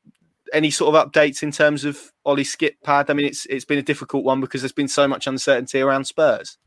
[0.53, 3.11] any sort of updates in terms of Ollie Skipp pad?
[3.11, 6.05] I mean, it's it's been a difficult one because there's been so much uncertainty around
[6.05, 6.59] Spurs.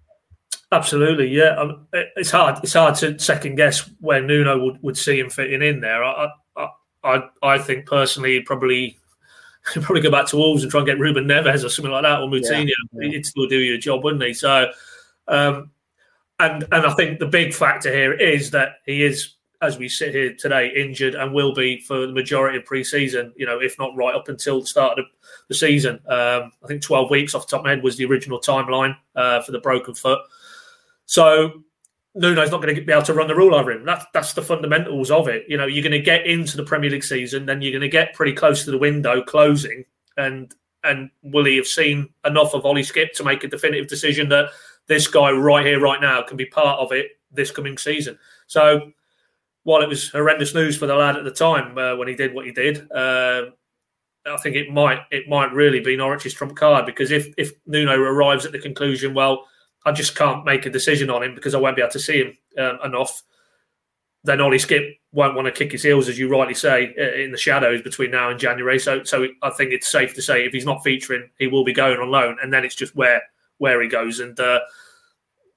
[0.72, 1.56] Absolutely, yeah.
[1.58, 2.60] Um, it's hard.
[2.64, 6.04] It's hard to second guess where Nuno would, would see him fitting in there.
[6.04, 6.30] I,
[7.04, 8.98] I, I think personally, he'd probably
[9.74, 12.04] he'd probably go back to Wolves and try and get Ruben Neves or something like
[12.04, 12.68] that, or Moutinho.
[12.68, 13.10] Yeah, yeah.
[13.10, 14.34] He'd still do your job, wouldn't he?
[14.34, 14.72] So,
[15.28, 15.72] um,
[16.40, 20.14] and and I think the big factor here is that he is, as we sit
[20.14, 23.34] here today, injured and will be for the majority of pre-season.
[23.36, 25.06] You know, if not right up until the start of
[25.48, 26.00] the season.
[26.08, 28.96] Um, I think twelve weeks off the top of my head was the original timeline
[29.16, 30.20] uh, for the broken foot.
[31.06, 31.64] So
[32.16, 33.86] Nuno's not going to be able to run the rule over him.
[33.86, 35.46] That's that's the fundamentals of it.
[35.48, 37.88] You know, you're going to get into the Premier League season, then you're going to
[37.90, 39.86] get pretty close to the window closing,
[40.18, 44.30] and and will he have seen enough of Ollie Skipp to make a definitive decision
[44.30, 44.50] that
[44.88, 48.18] this guy right here, right now, can be part of it this coming season?
[48.48, 48.92] So,
[49.64, 52.34] while it was horrendous news for the lad at the time uh, when he did
[52.34, 53.44] what he did, uh,
[54.26, 57.98] I think it might it might really be Norwich's trump card because if if Nuno
[57.98, 59.46] arrives at the conclusion, well
[59.86, 62.24] I just can't make a decision on him because I won't be able to see
[62.24, 63.24] him um, enough.
[64.24, 66.94] Then Ollie Skipp won't want to kick his heels, as you rightly say,
[67.24, 68.78] in the shadows between now and January.
[68.78, 71.74] So, so I think it's safe to say if he's not featuring, he will be
[71.74, 73.24] going on loan, and then it's just where
[73.58, 74.20] where he goes.
[74.20, 74.60] And uh,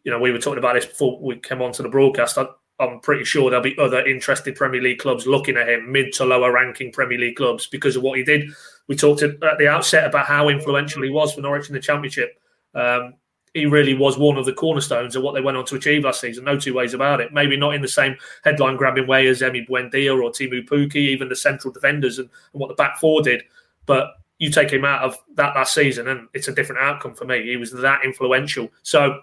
[0.05, 2.39] you know, we were talking about this before we came on to the broadcast.
[2.39, 2.47] I,
[2.81, 6.25] I'm pretty sure there'll be other interested Premier League clubs looking at him, mid to
[6.25, 8.51] lower ranking Premier League clubs, because of what he did.
[8.89, 12.39] We talked at the outset about how influential he was for Norwich in the Championship.
[12.75, 13.15] Um,
[13.55, 16.21] he really was one of the cornerstones of what they went on to achieve last
[16.21, 16.45] season.
[16.45, 17.33] No two ways about it.
[17.33, 21.29] Maybe not in the same headline grabbing way as Emi Buendia or Teemu Pukki, even
[21.29, 23.45] the central defenders and, and, what the back four did.
[23.87, 24.09] But
[24.39, 27.45] you take him out of that last season, and it's a different outcome for me.
[27.45, 28.69] He was that influential.
[28.83, 29.21] So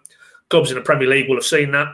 [0.50, 1.90] clubs in the Premier League will have seen that.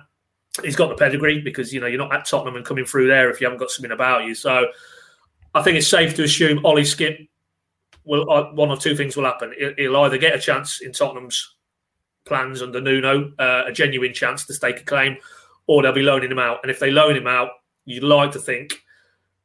[0.64, 3.30] He's got the pedigree because you know you're not at Tottenham and coming through there
[3.30, 4.36] if you haven't got something about you.
[4.36, 4.68] So
[5.54, 7.28] I think it's safe to assume Ollie Skipp
[8.06, 9.54] will uh, one or two things will happen.
[9.78, 11.56] He'll either get a chance in Tottenham's
[12.26, 15.18] plans under Nuno, uh, a genuine chance to stake a claim,
[15.68, 16.60] or they'll be loaning him out.
[16.64, 17.50] And if they loan him out,
[17.86, 18.84] you'd like to think,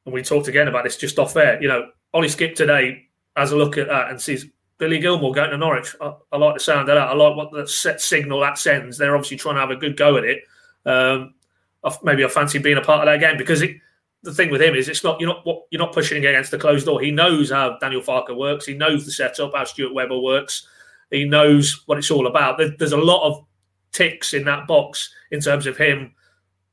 [0.05, 3.53] and we talked again about this just off air, you know, Ollie Skipp today has
[3.53, 4.47] a look at that and sees
[4.79, 5.95] Billy Gilmour going to Norwich.
[6.01, 6.99] I, I like the sound of that.
[6.99, 8.99] I like what the set signal that sends.
[8.99, 10.43] They're obviously trying to have a good go at it.
[10.85, 11.35] Um,
[12.03, 13.77] maybe I fancy being a part of that game because it,
[14.23, 16.87] the thing with him is it's not you're not you're not pushing against the closed
[16.87, 17.01] door.
[17.01, 18.67] He knows how Daniel Farke works.
[18.67, 20.67] He knows the setup, how Stuart Webber works.
[21.11, 22.61] He knows what it's all about.
[22.79, 23.45] There's a lot of
[23.93, 26.15] ticks in that box in terms of him.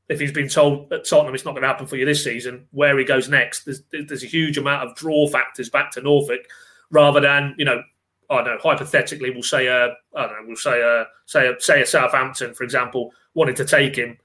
[0.08, 2.66] If he's been told at Tottenham it's not going to happen for you this season,
[2.72, 6.42] where he goes next, there's, there's a huge amount of draw factors back to Norfolk,
[6.90, 7.84] rather than you know,
[8.30, 8.60] I don't know.
[8.62, 12.54] Hypothetically, we'll say a, I don't know, we'll say a, say a, say a Southampton,
[12.54, 14.18] for example, wanted to take him.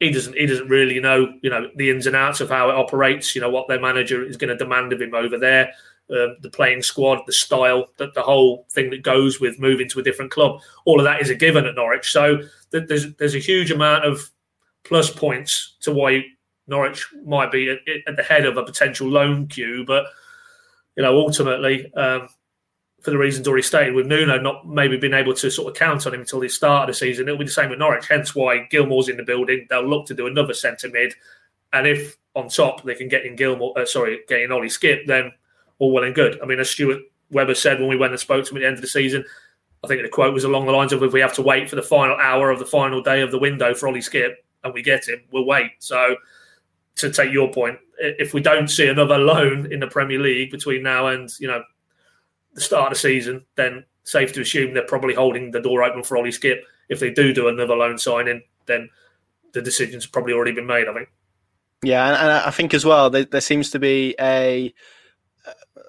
[0.00, 0.36] He doesn't.
[0.36, 3.36] He doesn't really know, you know, the ins and outs of how it operates.
[3.36, 5.72] You know what their manager is going to demand of him over there
[6.10, 10.00] uh, the playing squad, the style, the, the, whole thing that goes with moving to
[10.00, 10.60] a different club.
[10.84, 12.10] All of that is a given at Norwich.
[12.10, 12.38] So
[12.70, 14.30] th- there's there's a huge amount of
[14.84, 16.24] plus points to why
[16.66, 19.84] Norwich might be at, at the head of a potential loan queue.
[19.86, 20.04] But
[20.96, 22.28] you know, ultimately, um,
[23.02, 26.06] for the reasons already stated, with Nuno not maybe being able to sort of count
[26.06, 28.06] on him until the start of the season, it'll be the same with Norwich.
[28.08, 29.66] Hence why Gilmour's in the building.
[29.68, 31.14] They'll look to do another centre mid,
[31.72, 35.06] and if on top they can get in Gilmour, uh, sorry, get in Ollie Skipp,
[35.06, 35.32] then
[35.78, 36.40] all well and good.
[36.40, 38.66] I mean, as Stuart Webber said when we went and spoke to him at the
[38.66, 39.24] end of the season,
[39.84, 41.76] I think the quote was along the lines of if we have to wait for
[41.76, 44.82] the final hour of the final day of the window for Ollie Skipp and we
[44.82, 45.72] get him, we'll wait.
[45.80, 46.16] So,
[46.96, 50.82] to take your point, if we don't see another loan in the Premier League between
[50.82, 51.62] now and you know
[52.54, 56.02] the start of the season, then safe to assume they're probably holding the door open
[56.02, 56.60] for Ollie Skipp.
[56.88, 58.90] If they do do another loan signing, then
[59.52, 60.88] the decision's probably already been made.
[60.88, 61.08] I think.
[61.82, 64.72] Yeah, and I think as well there, there seems to be a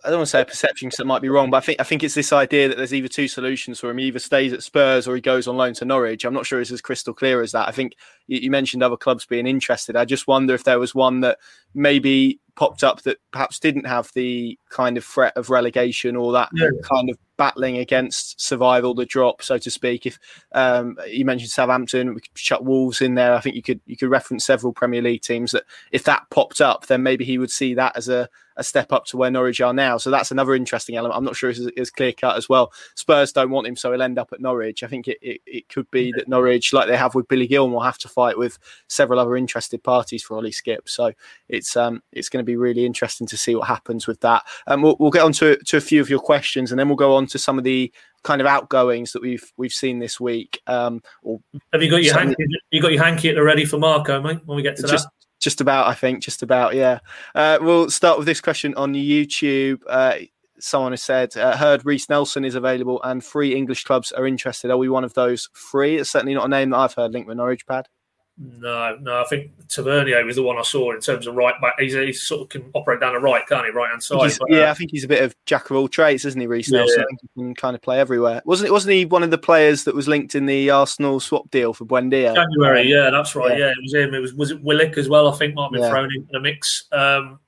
[0.06, 1.80] I don't want to say a perception because it might be wrong, but I think
[1.80, 4.52] I think it's this idea that there's either two solutions for him: he either stays
[4.52, 6.26] at Spurs or he goes on loan to Norwich.
[6.26, 7.68] I'm not sure it's as crystal clear as that.
[7.68, 7.94] I think
[8.28, 9.96] you, you mentioned other clubs being interested.
[9.96, 11.38] I just wonder if there was one that
[11.74, 16.50] maybe popped up that perhaps didn't have the kind of threat of relegation or that
[16.54, 16.68] yeah.
[16.84, 20.06] kind of battling against survival, the drop, so to speak.
[20.06, 20.20] If
[20.52, 23.34] um, you mentioned Southampton, we could shut Wolves in there.
[23.34, 26.62] I think you could you could reference several Premier League teams that if that popped
[26.62, 29.62] up, then maybe he would see that as a a step up to where Norwich
[29.62, 29.98] are now.
[29.98, 31.18] So that's another interesting element.
[31.18, 32.72] I'm not sure it's as clear cut as well.
[32.96, 34.84] Spurs don't want him, so he'll end up at Norwich.
[34.84, 37.74] I think it, it, it could be that Norwich, like they have with Billy Gilmour,
[37.74, 40.88] will have to fight with several other interested parties for Ollie Skipp.
[40.88, 41.14] So
[41.50, 44.44] it's um it's going to be really interesting to see what happens with that.
[44.68, 46.88] And um, we'll, we'll get on to, to a few of your questions, and then
[46.88, 47.92] we'll go on to some of the
[48.24, 50.62] kind of outgoings that we've we've seen this week.
[50.68, 51.40] Um, or
[51.72, 52.46] have you got your hanky?
[52.72, 54.40] You got your hanky at the ready for Marco, mate?
[54.46, 55.12] When we get to just, that
[55.44, 56.24] Just about, I think.
[56.24, 57.00] Just about, yeah.
[57.36, 59.82] Uh, we'll start with this question on YouTube.
[59.88, 60.16] Uh,
[60.60, 64.72] someone has said, uh, heard Reiss Nelson is available and three English clubs are interested.
[64.72, 65.98] Are we one of those three?
[65.98, 67.88] It's certainly not a name that I've heard linked with Norwich Pad.
[68.36, 71.76] No, no, I think Tavernier was the one I saw in terms of right back.
[71.78, 73.72] He's, he sort of can operate down the right, can't he?
[73.72, 74.32] Right hand side.
[74.40, 76.48] But, yeah, uh, I think he's a bit of jack of all trades, isn't he,
[76.48, 77.06] Reiss yeah, Nelson?
[77.22, 78.42] He can kind of play everywhere.
[78.44, 78.72] Wasn't it?
[78.72, 81.86] Wasn't he one of the players that was linked in the Arsenal swap deal for
[81.86, 82.34] Buendia?
[82.34, 83.52] January, yeah, that's right.
[83.52, 83.66] Yeah.
[83.66, 84.14] yeah, it was him.
[84.16, 85.32] It was was it Willock as well?
[85.32, 85.90] I think might have been yeah.
[85.90, 86.86] thrown into the mix.
[86.92, 87.40] Um,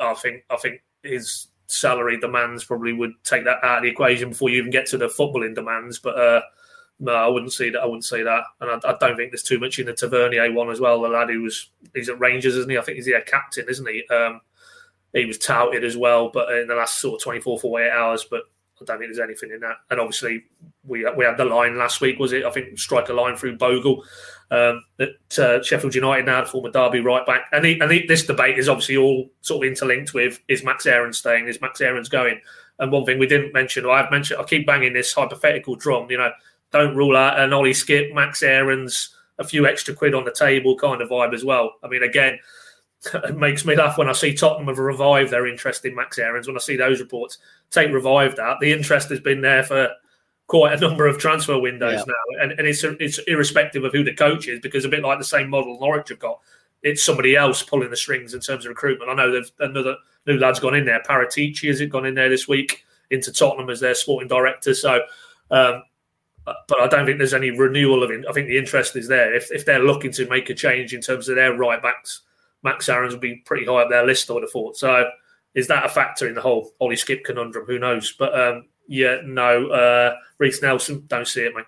[0.00, 4.30] I think I think his salary demands probably would take that out of the equation
[4.30, 6.18] before you even get to the footballing demands, but.
[6.18, 6.42] Uh,
[7.02, 7.80] no, I wouldn't see that.
[7.80, 10.52] I wouldn't say that, and I, I, don't think there's too much in the Tavernier
[10.52, 11.02] one as well.
[11.02, 12.78] The lad who was he's at Rangers, isn't he?
[12.78, 14.06] I think he's their captain, isn't he?
[14.08, 14.40] Um,
[15.12, 18.24] he was touted as well, but in the last sort of 24, 48 hours.
[18.30, 18.44] But
[18.80, 19.78] I don't think there's anything in that.
[19.90, 20.44] And obviously,
[20.84, 22.44] we we had the line last week, was it?
[22.44, 24.04] I think strike a line through Bogle
[24.52, 27.46] um, at uh, Sheffield United now, the former Derby right back.
[27.52, 30.86] And, he, and he, this debate is obviously all sort of interlinked with is Max
[30.86, 31.48] Aaron staying?
[31.48, 32.40] Is Max Aarons going?
[32.78, 36.10] And one thing we didn't mention, or I've mentioned, I keep banging this hypothetical drum.
[36.10, 36.30] You know,
[36.72, 40.76] don't rule out an Ollie Skipp, Max Aarons, a few extra quid on the table
[40.76, 41.74] kind of vibe as well.
[41.82, 42.38] I mean, again,
[43.14, 46.46] it makes me laugh when I see Tottenham have revived their interest in Max Aarons.
[46.46, 47.38] When I see those reports,
[47.70, 48.58] take revived that.
[48.60, 49.90] The interest has been there for
[50.46, 52.04] quite a number of transfer windows yeah.
[52.06, 55.18] now, and, and it's it's irrespective of who the coach is because a bit like
[55.18, 56.40] the same model Norwich have got,
[56.82, 59.10] it's somebody else pulling the strings in terms of recruitment.
[59.10, 61.02] I know there's another new lad's gone in there.
[61.08, 64.74] Paratici has it gone in there this week into Tottenham as their sporting director.
[64.74, 65.00] So
[65.50, 65.82] um,
[66.44, 68.24] but I don't think there's any renewal of it.
[68.28, 69.34] I think the interest is there.
[69.34, 72.22] If, if they're looking to make a change in terms of their right backs,
[72.62, 74.76] Max Aarons will be pretty high up their list, I would have thought.
[74.76, 75.08] So
[75.54, 77.66] is that a factor in the whole Ollie Skipp conundrum?
[77.66, 78.12] Who knows?
[78.18, 81.64] But um, yeah, no, uh, Reiss Nelson, don't see it, mate.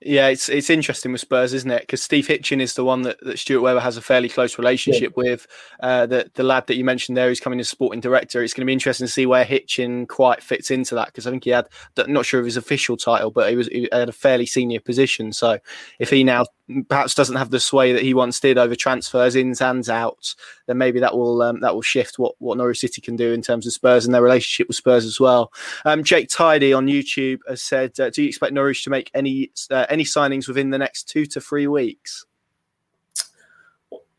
[0.00, 1.80] Yeah, it's it's interesting with Spurs, isn't it?
[1.80, 5.12] Because Steve Hitchen is the one that, that Stuart Webber has a fairly close relationship
[5.16, 5.22] yeah.
[5.24, 5.46] with.
[5.80, 8.40] Uh, the the lad that you mentioned there, who's coming as sporting director.
[8.40, 11.30] It's going to be interesting to see where Hitchen quite fits into that because I
[11.30, 11.68] think he had
[12.06, 15.32] not sure of his official title, but he was he had a fairly senior position.
[15.32, 15.58] So
[15.98, 16.44] if he now
[16.88, 20.78] perhaps doesn't have the sway that he once did over transfers, ins and outs, then
[20.78, 23.66] maybe that will um, that will shift what what Norwich City can do in terms
[23.66, 25.52] of Spurs and their relationship with Spurs as well.
[25.84, 29.50] Um, Jake Tidy on YouTube has said, uh, "Do you expect Norwich to make any
[29.70, 32.26] uh, any signings within the next two to three weeks?"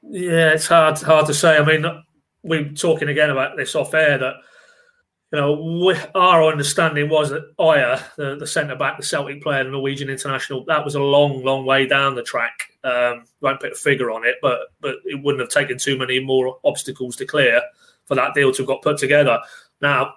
[0.02, 1.58] Yeah, it's hard hard to say.
[1.58, 1.86] I mean,
[2.44, 4.36] we're talking again about this off air that
[5.32, 9.70] you know, our understanding was that Ajer, the, the centre back, the Celtic player, the
[9.70, 12.52] Norwegian international, that was a long, long way down the track.
[12.84, 16.20] Um, won't put a figure on it, but but it wouldn't have taken too many
[16.20, 17.62] more obstacles to clear
[18.06, 19.40] for that deal to have got put together.
[19.82, 20.16] Now,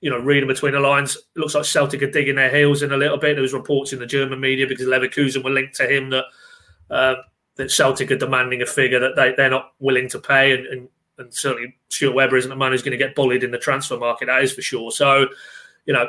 [0.00, 2.92] you know, reading between the lines, it looks like Celtic are digging their heels in
[2.92, 3.34] a little bit.
[3.34, 6.24] There was reports in the German media because Leverkusen were linked to him that
[6.90, 7.16] uh,
[7.56, 10.88] that Celtic are demanding a figure that they, they're not willing to pay, and, and
[11.18, 13.98] and certainly Stuart Webber isn't a man who's going to get bullied in the transfer
[13.98, 14.26] market.
[14.26, 14.90] That is for sure.
[14.90, 15.26] So,
[15.84, 16.08] you know,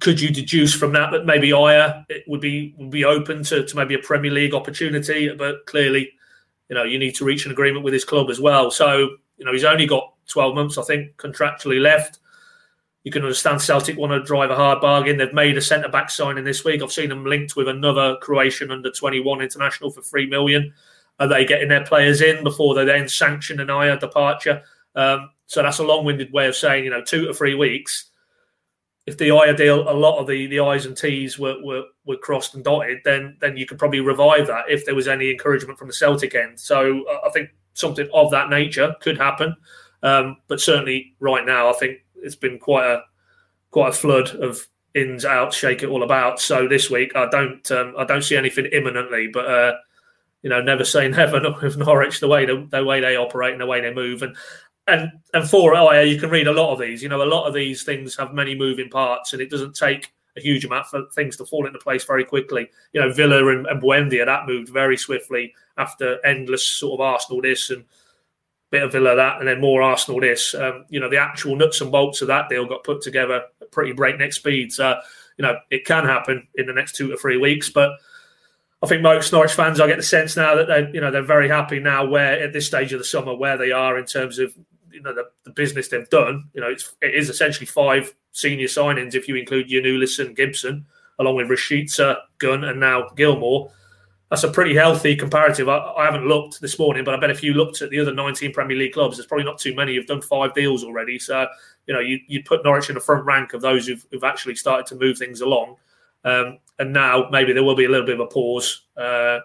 [0.00, 3.76] could you deduce from that that maybe Ajer would be would be open to, to
[3.76, 5.32] maybe a Premier League opportunity?
[5.32, 6.12] But clearly,
[6.68, 8.70] you know, you need to reach an agreement with his club as well.
[8.70, 12.18] So, you know, he's only got 12 months, I think, contractually left.
[13.04, 15.16] You can understand Celtic want to drive a hard bargain.
[15.16, 16.82] They've made a centre back signing this week.
[16.82, 20.74] I've seen them linked with another Croatian under 21 international for three million.
[21.18, 24.62] Are they getting their players in before they then sanction an Ajer departure?
[24.94, 28.10] Um, so that's a long-winded way of saying, you know, two to three weeks.
[29.06, 32.16] If the Ajer deal, a lot of the, the I's and T's were, were, were
[32.16, 35.78] crossed and dotted, then then you could probably revive that if there was any encouragement
[35.78, 36.58] from the Celtic end.
[36.58, 39.54] So uh, I think something of that nature could happen.
[40.02, 43.02] Um, but certainly right now, I think it's been quite a
[43.70, 46.40] quite a flood of ins, outs, shake it all about.
[46.40, 49.74] So this week, I don't um, I don't see anything imminently, but uh,
[50.46, 53.60] you know, never say never with Norwich, the way the, the way they operate and
[53.60, 54.22] the way they move.
[54.22, 54.36] And
[54.86, 57.02] and and for Ajer, you can read a lot of these.
[57.02, 60.12] You know, a lot of these things have many moving parts, and it doesn't take
[60.36, 62.70] a huge amount for things to fall into place very quickly.
[62.92, 67.42] You know, Villa and, and Buendia that moved very swiftly after endless sort of Arsenal
[67.42, 67.84] this and
[68.70, 70.54] bit of Villa that, and then more Arsenal this.
[70.54, 73.72] Um, you know, the actual nuts and bolts of that deal got put together at
[73.72, 74.72] pretty breakneck speed.
[74.72, 74.94] So,
[75.38, 77.90] you know, it can happen in the next two to three weeks, but
[78.82, 81.22] I think most Norwich fans, I get the sense now that they, you know, they're
[81.22, 84.38] very happy now where at this stage of the summer where they are in terms
[84.38, 84.54] of
[84.96, 86.48] you know the, the business they've done.
[86.54, 90.86] You know, it's it is essentially five senior signings if you include Giannoulis and Gibson,
[91.18, 93.70] along with Rashica, Gunn, and now Gilmour.
[94.30, 95.68] That's a pretty healthy comparative.
[95.68, 98.12] I, I, haven't looked this morning, but I bet if you looked at the other
[98.12, 101.16] 19 Premier League clubs, there's probably not too many who've done five deals already.
[101.20, 101.46] So,
[101.86, 104.56] you know, you, would put Norwich in the front rank of those who've, who've actually
[104.56, 105.76] started to move things along.
[106.24, 108.82] Um, and now maybe there will be a little bit of a pause.
[108.96, 109.40] Uh,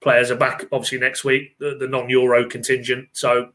[0.00, 3.08] players are back obviously next week, the, the non-Euro contingent.
[3.12, 3.52] So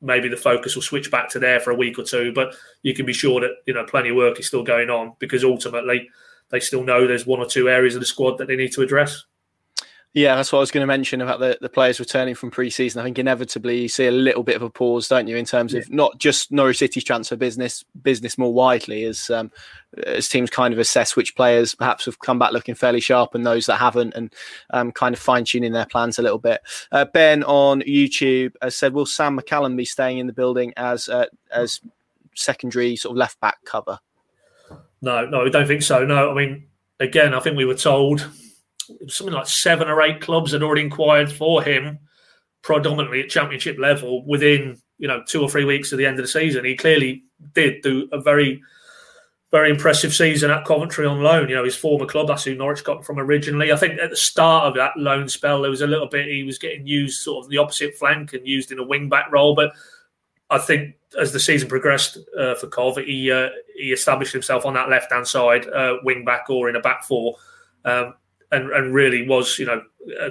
[0.00, 2.32] maybe the focus will switch back to there for a week or two.
[2.32, 5.14] But you can be sure that you know plenty of work is still going on
[5.18, 6.08] because ultimately
[6.50, 8.82] they still know there's one or two areas of the squad that they need to
[8.82, 9.24] address.
[10.14, 13.00] Yeah, that's what I was going to mention about the, the players returning from pre-season.
[13.00, 15.72] I think inevitably you see a little bit of a pause, don't you, in terms
[15.72, 19.50] of not just Norwich City's transfer business, business more widely as um,
[20.06, 23.46] as teams kind of assess which players perhaps have come back looking fairly sharp and
[23.46, 24.34] those that haven't, and
[24.70, 26.60] um, kind of fine tuning their plans a little bit.
[26.90, 31.08] Uh, ben on YouTube has said, "Will Sam McCallum be staying in the building as
[31.08, 31.80] uh, as
[32.34, 33.98] secondary sort of left back cover?"
[35.00, 36.04] No, no, I don't think so.
[36.04, 36.66] No, I mean,
[37.00, 38.28] again, I think we were told
[39.08, 41.98] something like seven or eight clubs had already inquired for him,
[42.62, 46.24] predominantly at championship level, within you know two or three weeks of the end of
[46.24, 46.64] the season.
[46.64, 47.24] He clearly
[47.54, 48.62] did do a very
[49.52, 51.48] very impressive season at Coventry on loan.
[51.48, 53.70] You know, his former club, that's who Norwich got from originally.
[53.70, 56.42] I think at the start of that loan spell, there was a little bit, he
[56.42, 59.54] was getting used sort of the opposite flank and used in a wing back role.
[59.54, 59.72] But
[60.48, 64.72] I think as the season progressed uh, for Cov, he, uh, he established himself on
[64.72, 67.36] that left hand side, uh, wing back or in a back four.
[67.84, 68.14] Um,
[68.52, 69.82] and, and really was you know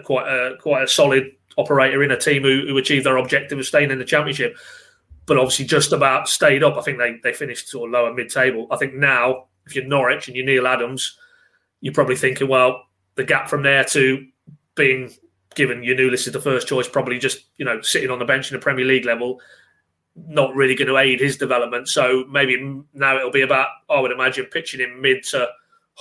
[0.05, 3.65] quite a quite a solid operator in a team who, who achieved their objective of
[3.65, 4.57] staying in the championship.
[5.25, 6.77] But obviously, just about stayed up.
[6.77, 8.67] I think they they finished sort of lower mid table.
[8.71, 11.17] I think now, if you're Norwich and you're Neil Adams,
[11.81, 12.83] you're probably thinking, well,
[13.15, 14.25] the gap from there to
[14.75, 15.11] being
[15.55, 18.57] given Giannoulis is the first choice, probably just you know sitting on the bench in
[18.57, 19.39] the Premier League level,
[20.15, 21.87] not really going to aid his development.
[21.87, 25.47] So maybe now it'll be about I would imagine pitching him mid to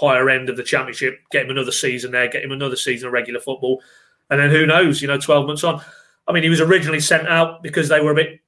[0.01, 3.12] higher end of the championship, get him another season there, get him another season of
[3.12, 3.82] regular football,
[4.30, 5.03] and then who knows?
[5.03, 5.82] You know, twelve months on.
[6.26, 8.40] I mean, he was originally sent out because they were a bit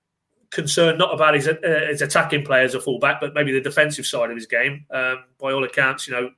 [0.50, 1.56] concerned not about his, uh,
[1.88, 4.84] his attacking play as a fullback, but maybe the defensive side of his game.
[4.90, 6.30] Um, by all accounts, you know,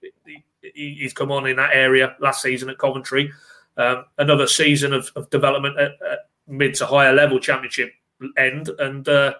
[0.62, 3.30] he, he's come on in that area last season at Coventry.
[3.76, 7.92] Um, another season of, of development at, at, mid to higher level championship
[8.36, 9.34] end, and uh,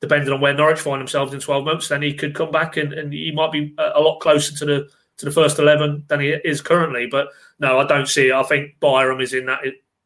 [0.00, 2.92] depending on where Norwich find themselves in 12 months, then he could come back and,
[2.92, 4.88] and he might be a, lot closer to the
[5.20, 7.06] to the first 11 than he is currently.
[7.06, 8.34] But no, I don't see it.
[8.34, 9.60] I think Byram is in that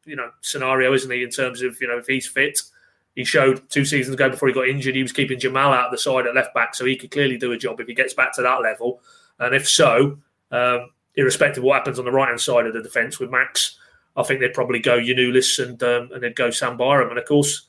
[0.05, 1.23] you know scenario, isn't he?
[1.23, 2.59] In terms of you know if he's fit,
[3.15, 5.91] he showed two seasons ago before he got injured, he was keeping Jamal out of
[5.91, 8.13] the side at left back, so he could clearly do a job if he gets
[8.13, 9.01] back to that level.
[9.39, 10.17] And if so,
[10.51, 13.79] um, irrespective of what happens on the right hand side of the defence with Max,
[14.17, 17.09] I think they'd probably go Giannoulis and um, and they'd go Sam Byram.
[17.09, 17.67] And of course,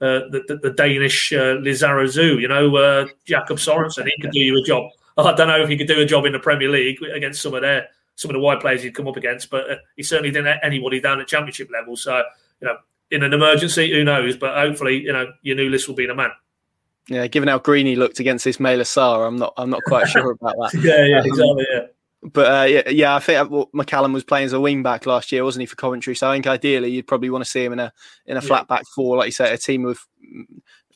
[0.00, 4.38] uh, the, the, the, Danish uh, Lizarazu, you know, uh, Jakob Sorensen, he could do
[4.38, 4.90] you a job.
[5.26, 7.54] I don't know if he could do a job in the Premier League against some
[7.54, 10.30] of their some of the wide players he'd come up against, but uh, he certainly
[10.30, 11.96] didn't let anybody down at Championship level.
[11.96, 12.22] So,
[12.60, 12.76] you know,
[13.10, 14.36] in an emergency, who knows?
[14.36, 16.30] But hopefully, you know, Giannoulis will be the man.
[17.08, 20.32] Yeah, given how green he looked against Ismaila Sarr, I'm not I'm not quite sure
[20.32, 20.80] about that.
[20.82, 21.66] yeah, yeah, exactly.
[21.72, 21.86] Yeah.
[22.22, 25.30] But uh, yeah, yeah, I think uh, McCallum was playing as a wing back last
[25.30, 26.16] year, wasn't he, for Coventry?
[26.16, 27.92] So I think ideally you'd probably want to see him in a
[28.26, 30.04] in a flat back four, like you said, a team with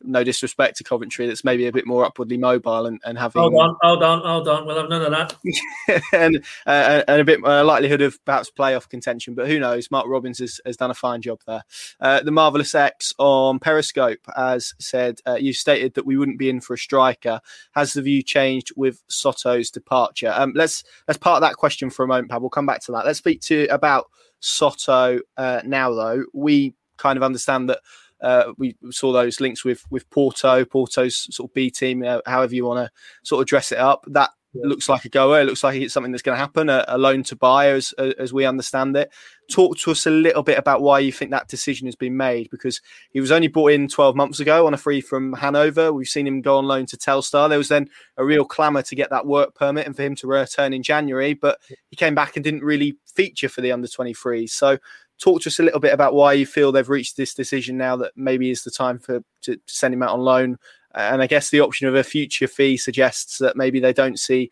[0.05, 3.41] no disrespect to Coventry, that's maybe a bit more upwardly mobile and, and having.
[3.41, 4.67] Hold on, hold on, hold on.
[4.67, 6.03] We'll have none of that.
[6.13, 9.91] and uh, and a bit uh, likelihood of perhaps playoff contention, but who knows?
[9.91, 11.63] Mark Robins has, has done a fine job there.
[12.01, 16.49] Uh, the marvelous X on Periscope has said uh, you stated that we wouldn't be
[16.49, 17.41] in for a striker.
[17.73, 20.33] Has the view changed with Soto's departure?
[20.35, 22.41] Um, let's let's part that question for a moment, Pad.
[22.41, 23.07] We'll come back to that.
[23.07, 24.07] Let's speak to about
[24.41, 26.25] Soto uh, now, though.
[26.33, 27.81] We kind of understand that
[28.23, 32.55] uh, we saw those links with with Porto, Porto's sort of B team, uh, however
[32.55, 32.93] you want to
[33.25, 34.05] sort of dress it up.
[34.07, 34.63] That yeah.
[34.65, 35.41] looks like a goer.
[35.41, 36.69] It looks like it's something that's going to happen.
[36.69, 39.11] A, a loan to buy, as as we understand it.
[39.51, 42.49] Talk to us a little bit about why you think that decision has been made,
[42.51, 45.93] because he was only brought in 12 months ago on a free from Hanover.
[45.93, 47.49] We've seen him go on loan to Telstar.
[47.49, 50.27] There was then a real clamour to get that work permit and for him to
[50.27, 51.59] return in January, but
[51.91, 54.51] he came back and didn't really feature for the under 23s.
[54.51, 54.79] So
[55.23, 57.97] talk to us a little bit about why you feel they've reached this decision now
[57.97, 60.59] that maybe is the time for to, send him out on loan.
[60.95, 64.51] And I guess the option of a future fee suggests that maybe they don't see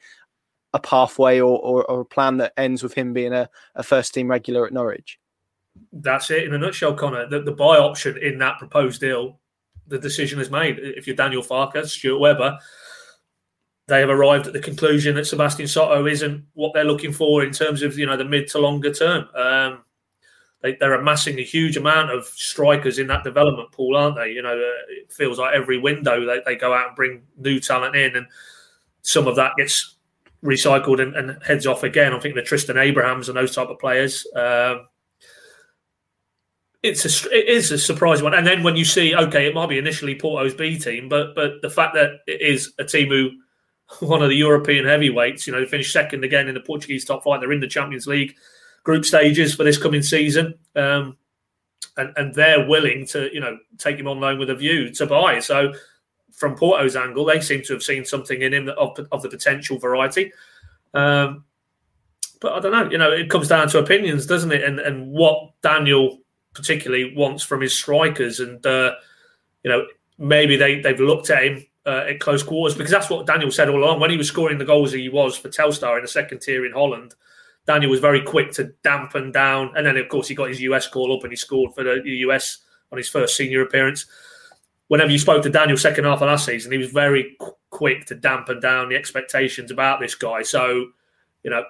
[0.73, 4.15] a pathway or, or, or a plan that ends with him being a, a, first
[4.15, 5.19] team regular at Norwich.
[5.93, 7.29] That's it in a nutshell, Connor.
[7.29, 9.41] The, the buy option in that proposed deal,
[9.89, 10.79] the decision is made.
[10.79, 12.59] If you're Daniel Farke, Stuart Webber,
[13.89, 17.51] they have arrived at the conclusion that Sebastian Soto isn't what they're looking for in
[17.51, 19.29] terms of you know the mid to longer term.
[19.35, 19.83] Um,
[20.63, 24.31] they, are amassing a huge amount of strikers in that development pool, aren't they?
[24.31, 27.61] You know, uh, it feels like every window they, they go out and bring new
[27.61, 28.27] talent in, and
[29.03, 29.97] some of that gets
[30.45, 32.13] recycled and, and heads off again.
[32.13, 34.27] I think the Tristan Abrahams and those type of players.
[34.37, 34.87] Um,
[36.83, 39.69] it's a it is a surprising one, and then when you see, okay, it might
[39.69, 43.31] be initially Porto's B team, but but the fact that it is a team who
[44.07, 47.41] one of the European heavyweights, you know, finished second again in the Portuguese top flight,
[47.41, 48.35] they're in the Champions League
[48.85, 50.55] group stages for this coming season.
[50.75, 51.17] Um,
[51.97, 55.07] and, and they're willing to, you know, take him on loan with a view to
[55.07, 55.41] buy.
[55.41, 55.73] So
[56.33, 59.79] from Porto's angle, they seem to have seen something in him of, of the potential
[59.79, 60.33] variety.
[60.95, 61.45] Um,
[62.41, 62.91] but I don't know.
[62.91, 64.65] You know, it comes down to opinions, doesn't it?
[64.65, 66.19] And and what Daniel
[66.55, 68.95] particularly wants from his strikers, and uh,
[69.63, 69.87] you know,
[70.19, 73.69] maybe they they've looked at him uh, at close quarters because that's what Daniel said
[73.69, 76.41] all along when he was scoring the goals he was for Telstar in the second
[76.41, 77.15] tier in Holland.
[77.71, 80.89] Daniel was very quick to dampen down, and then of course he got his US
[80.89, 82.59] call up and he scored for the US
[82.91, 84.07] on his first senior appearance.
[84.89, 88.07] Whenever you spoke to Daniel second half of last season, he was very qu- quick
[88.07, 90.43] to dampen down the expectations about this guy.
[90.43, 90.87] So,
[91.45, 91.63] you know,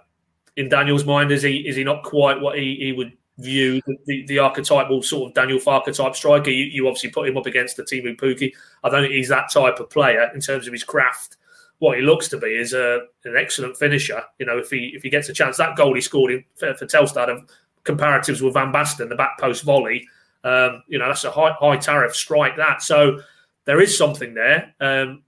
[0.56, 3.96] in Daniel's mind, is he is he not quite what he, he would view the,
[4.06, 6.50] the, the, archetypal sort of Daniel Farke type striker?
[6.50, 8.54] You, you obviously put him up against the Teemu Pukki.
[8.82, 11.36] I don't think he's that type of player in terms of his craft
[11.80, 14.22] what he looks to be is a, an excellent finisher.
[14.38, 16.74] You know, if he if he gets a chance, that goal he scored in, for,
[16.74, 17.50] for Telstar of
[17.84, 20.06] comparatives with Van Basten, the back post volley.
[20.44, 22.56] Um, you know, that's a high high tariff strike.
[22.56, 23.20] That so
[23.64, 25.22] there is something there, um,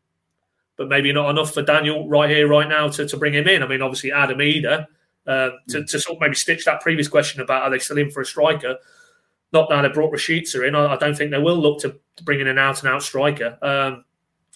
[0.77, 3.63] but maybe not enough for Daniel right here, right now to, to bring him in.
[3.63, 4.87] I mean, obviously Adam Idah
[5.27, 8.11] uh, to, to sort of maybe stitch that previous question about are they still in
[8.11, 8.77] for a striker.
[9.53, 10.75] Not now they brought Rashica in.
[10.75, 13.03] I, I, don't think they will look to, to bring in an out and out
[13.03, 13.59] striker.
[13.61, 14.05] Um,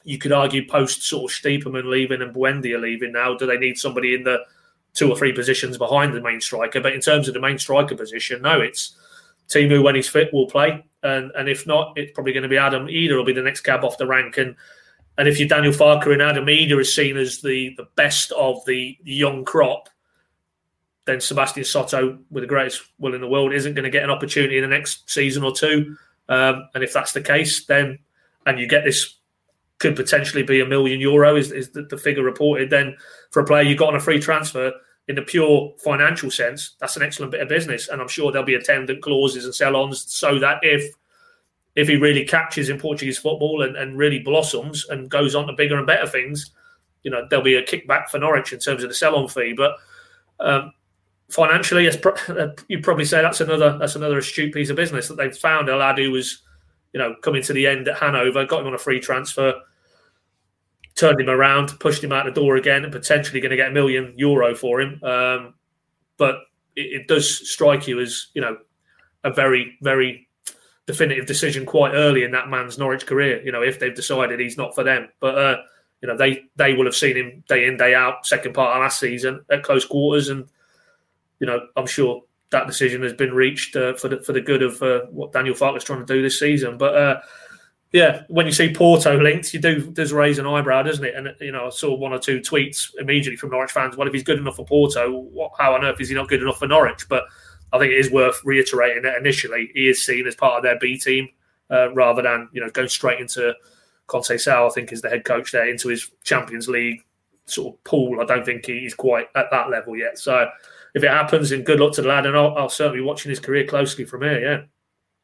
[0.07, 3.77] you could argue post sort of Stiepermann leaving and Buendia leaving now, do they need
[3.77, 4.39] somebody in the
[4.95, 6.81] two or three positions behind the main striker?
[6.81, 8.97] But in terms of the main striker position, no, it's
[9.49, 12.57] Teemu when he's fit will play, and and if not, it's probably going to be
[12.57, 14.39] Adam Idah will be the next cab off the rank.
[14.39, 14.55] And
[15.19, 18.65] and if you're Daniel Farke and Adam Idah is seen as the the best of
[18.67, 19.89] the young crop,
[21.07, 24.11] then Sebastian Soto, with the greatest will in the world, isn't going to get an
[24.11, 25.97] opportunity in the next season or two.
[26.29, 27.99] Um, and if that's the case, then
[28.47, 29.17] and you get this
[29.79, 32.71] could potentially be a million euro, is, is the, the, figure reported.
[32.71, 32.97] Then
[33.31, 34.73] for a player you got on a free transfer,
[35.09, 37.89] in the pure financial sense, that's an excellent bit of business.
[37.89, 40.95] And I'm sure there'll be attendant clauses and sell ons so that if
[41.77, 45.53] if he really catches in Portuguese football and, and really blossoms and goes on to
[45.53, 46.53] bigger and better things,
[47.03, 49.53] you know, there'll be a kickback for Norwich in terms of the sell on fee.
[49.55, 49.77] But
[50.41, 50.73] um,
[51.29, 51.85] financially,
[52.69, 55.77] you'd probably say that's another that's another astute piece of business that they've found a
[55.77, 56.43] lad who was
[56.93, 59.55] you know, coming to the end at Hanover, got him on a free transfer,
[60.95, 63.75] turned him around, pushed him out the door again, and potentially going to get a
[63.75, 65.03] million euro for him.
[65.05, 65.55] Um,
[66.17, 66.37] but
[66.75, 68.57] it, it, does strike you as you know
[69.25, 70.29] a very very
[70.87, 73.43] definitive decision quite early in that man's Norwich career.
[73.45, 75.57] You know, if they've decided he's not for them, but uh,
[76.01, 78.81] you know they they will have seen him day in day out, second part of
[78.81, 80.49] last season at close quarters, and
[81.41, 84.63] you know I'm sure that decision has been reached uh, for the for the good
[84.63, 86.79] of uh, what Daniel Farke is trying to do this season.
[86.79, 87.21] But uh,
[87.93, 91.15] yeah, when you see Porto linked, you do does raise an eyebrow, doesn't it?
[91.15, 93.97] And you know, I saw one or two tweets immediately from Norwich fans.
[93.97, 96.43] Well, if he's good enough for Porto, what, how on earth is he not good
[96.43, 97.09] enough for Norwich?
[97.09, 97.25] But
[97.73, 100.79] I think it is worth reiterating that initially he is seen as part of their
[100.79, 101.29] B team
[101.71, 103.55] uh, rather than you know going straight into
[104.09, 104.69] Conceição.
[104.69, 107.03] I think is the head coach there into his Champions League
[107.47, 108.21] sort of pool.
[108.21, 110.19] I don't think he's quite at that level yet.
[110.19, 110.49] So
[110.97, 112.25] if it happens, and good luck to the lad.
[112.25, 114.41] And I'll, I'll certainly be watching his career closely from here.
[114.41, 114.63] Yeah.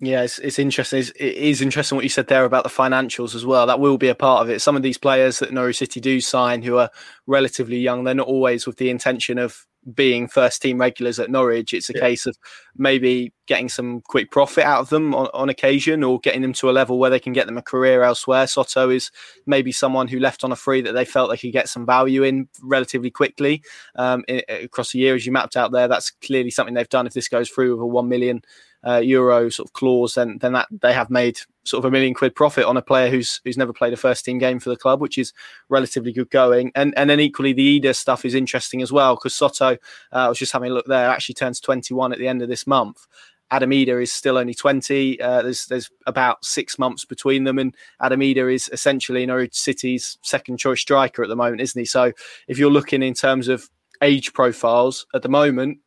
[0.05, 0.99] Yeah, it's, it's interesting.
[0.99, 3.66] It's, it is interesting what you said there about the financials as well.
[3.66, 4.61] That will be a part of it.
[4.61, 6.91] Some of these players that Norwich City do sign who are
[7.27, 9.64] relatively young, they're not always with the intention of
[9.95, 11.74] being first team regulars at Norwich.
[11.74, 12.01] It's a yeah.
[12.01, 12.37] case of
[12.76, 16.70] maybe getting some quick profit out of them on, on, occasion or getting them to
[16.70, 18.47] a level where they can get them a career elsewhere.
[18.47, 19.11] Soto is
[19.47, 22.22] maybe someone who left on a free that they felt they could get some value
[22.22, 23.62] in relatively quickly
[23.97, 25.14] um, in, across the year.
[25.14, 27.07] As you mapped out there, that's clearly something they've done.
[27.07, 28.43] If this goes through with a 1 million
[28.87, 32.15] uh, euro sort of clause, then then that they have made sort of a million
[32.15, 34.77] quid profit on a player who's who's never played a first team game for the
[34.77, 35.33] club, which is
[35.69, 36.73] relatively good going.
[36.75, 39.77] And and then equally the Idah stuff is interesting as well because Soto, uh,
[40.13, 42.67] I was just having a look there, actually turns 21 at the end of this
[42.67, 43.07] month.
[43.51, 45.21] Adam Idah is still only 20.
[45.21, 50.19] Uh, there's there's about six months between them, and Adam Idah is essentially Norwich City's
[50.23, 51.85] second choice striker at the moment, isn't he?
[51.85, 52.13] So
[52.49, 53.69] if you're looking in terms of
[54.01, 55.79] age profiles at the moment,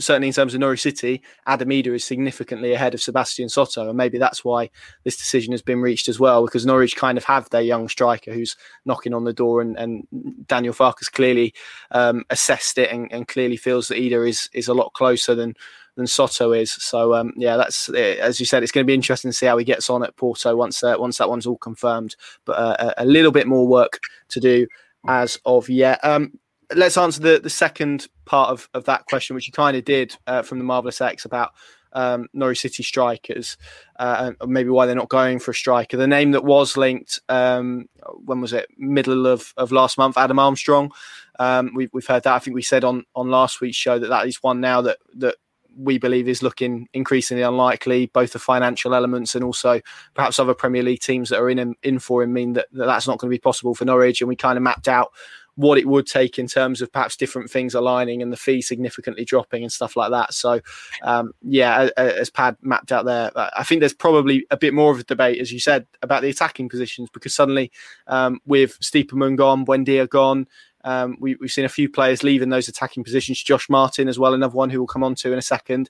[0.00, 3.96] certainly in terms of Norwich City, Adam Idah is significantly ahead of Sebastian Soto, and
[3.96, 4.70] maybe that's why
[5.04, 8.32] this decision has been reached as well, because Norwich kind of have their young striker
[8.32, 10.06] who's knocking on the door, and, and
[10.46, 11.54] Daniel Farke's clearly
[11.92, 15.54] um, assessed it and, and, clearly feels that Idah is is a lot closer than
[15.96, 16.72] than Soto is.
[16.72, 19.56] So um, yeah, that's as you said, it's going to be interesting to see how
[19.56, 22.16] he gets on at Porto once uh, once that one's all confirmed.
[22.44, 24.66] But uh, a, a little bit more work to do
[25.06, 26.04] as of yet.
[26.04, 26.38] Um,
[26.74, 30.16] let's answer the, the second part of, of that question, which you kind of did
[30.26, 31.52] uh, from the Marvelous X about
[31.92, 33.56] um, Norwich City strikers,
[33.98, 35.96] uh, and maybe why they're not going for a striker.
[35.96, 37.88] The name that was linked, um,
[38.24, 38.66] when was it?
[38.76, 40.90] Middle of, of last month, Adam Armstrong.
[41.38, 42.34] Um, we've, we've heard that.
[42.34, 44.98] I think we said on, on last week's show that that is one now that,
[45.14, 45.36] that
[45.76, 48.06] we believe is looking increasingly unlikely.
[48.06, 49.80] Both the financial elements and also
[50.14, 53.08] perhaps other Premier League teams that are in in for him mean that, that that's
[53.08, 54.20] not going to be possible for Norwich.
[54.20, 55.12] And we kind of mapped out
[55.56, 59.24] what it would take in terms of perhaps different things aligning and the fee significantly
[59.24, 60.34] dropping and stuff like that.
[60.34, 60.60] So,
[61.02, 64.98] um, yeah, as Pad mapped out there, I think there's probably a bit more of
[64.98, 67.70] a debate, as you said, about the attacking positions because suddenly
[68.06, 70.46] um, with Stiepermann gone, Buendia gone,
[70.84, 73.42] um, we, have seen a few players leaving those attacking positions.
[73.42, 75.88] Josh Martin as well, another one who we'll come on to in a second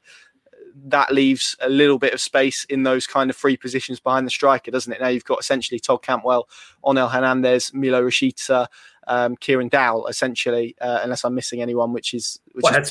[0.87, 4.31] that leaves a little bit of space in those kind of free positions behind the
[4.31, 5.01] striker, doesn't it?
[5.01, 6.49] Now you've got essentially Todd Cantwell,
[6.85, 8.67] Onel Hernandez, Milot Rashica,
[9.07, 12.91] um, Kieran Dowell, essentially, uh, unless I'm missing anyone, which is which Poeta, is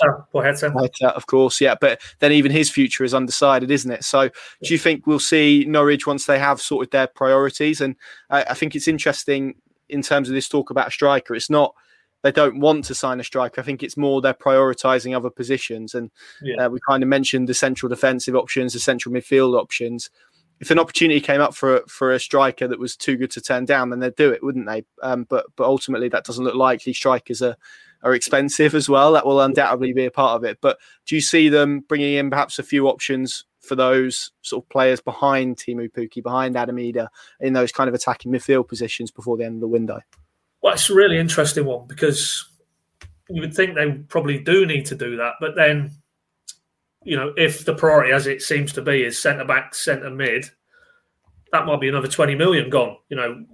[1.16, 1.76] of course, yeah.
[1.80, 4.04] But then even his future is undecided, isn't it?
[4.04, 7.82] So, do you think we'll see Norwich once they have sorted their priorities?
[7.82, 7.96] And
[8.30, 9.56] I, I think it's interesting
[9.90, 11.36] in terms of this talk about a striker.
[11.36, 11.76] It's not
[12.24, 13.60] they don't want to sign a striker.
[13.60, 15.94] I think it's more they're prioritising other positions.
[15.94, 16.10] And
[16.42, 16.66] yeah.
[16.66, 20.10] uh, we kind of mentioned the central defensive options, the central midfield options.
[20.60, 23.66] If an opportunity came up for for a striker that was too good to turn
[23.66, 24.86] down, then they'd do it, wouldn't they?
[25.02, 26.94] Um, but but ultimately, that doesn't look likely.
[26.94, 27.58] Strikers are
[28.04, 29.14] are expensive as well.
[29.14, 30.60] That will undoubtedly be a part of it.
[30.62, 34.70] But do you see them bringing in perhaps a few options for those sort of
[34.70, 37.08] players behind Teemu Pukki, behind Adam Idah,
[37.40, 40.02] in those kind of attacking midfield positions before the end of the window?
[40.62, 42.46] Well, it's a really interesting one because
[43.30, 45.92] you would think they probably do need to do that, but then,
[47.04, 50.50] you know, if the priority, as it seems to be, is centre back, centre mid,
[51.52, 52.98] that might be another twenty million gone.
[53.10, 53.46] You know,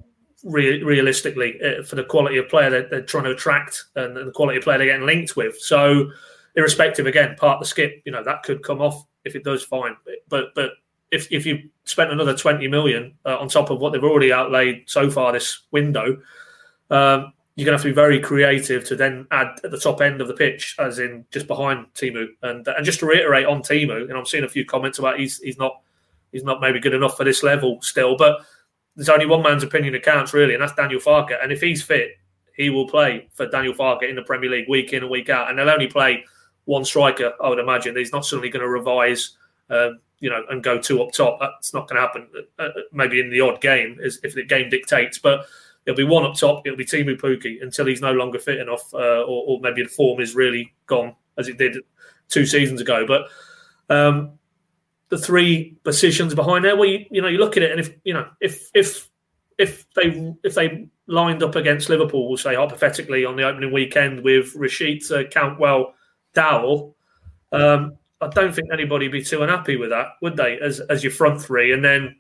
[0.44, 4.32] re- realistically, uh, for the quality of player that they're trying to attract and the
[4.32, 5.60] quality of player they're getting linked with.
[5.60, 6.12] So,
[6.56, 9.96] irrespective, again, part the Skipp, you know, that could come off if it does, fine.
[10.28, 10.72] But but
[11.12, 14.84] if if you spent another twenty million uh, on top of what they've already outlaid
[14.88, 16.18] so far this window
[16.90, 20.00] um, you're going to have to be very creative to then add at the top
[20.00, 22.28] end of the pitch, as in just behind Teemu.
[22.42, 25.40] And and just to reiterate on Teemu, and I'm seeing a few comments about he's
[25.40, 25.82] he's not
[26.32, 28.40] he's not maybe good enough for this level still, but
[28.96, 31.36] there's only one man's opinion that counts really, and that's Daniel Farke.
[31.44, 32.12] And if he's fit,
[32.56, 35.50] he will play for Daniel Farke in the Premier League week in and week out.
[35.50, 36.24] And they'll only play
[36.64, 37.96] one striker, I would imagine.
[37.98, 39.36] He's not suddenly going to revise,
[39.70, 41.40] um, you know, and go two up top.
[41.42, 42.28] That's not going to happen.
[42.58, 45.46] Uh, uh, maybe in the odd game, if the game dictates, but
[45.90, 46.68] It'll be one up top.
[46.68, 49.90] It'll be Teemu Pukki until he's no longer fit enough, uh, or, or, maybe the
[49.90, 51.78] form is really gone as it did
[52.28, 53.08] two seasons ago.
[53.08, 53.24] But
[53.90, 54.34] um,
[55.10, 57.90] the three positions behind there, well, you, you know, you look at it, and if
[58.04, 59.10] you know, if if
[59.58, 64.24] if they if they lined up against Liverpool, we'll say hypothetically on the opening weekend
[64.24, 65.96] with Rashica, Cantwell,
[66.36, 66.96] Dowell,
[67.52, 70.60] um, I don't think anybody would be too unhappy with that, would they?
[70.60, 72.16] As as your front three, and then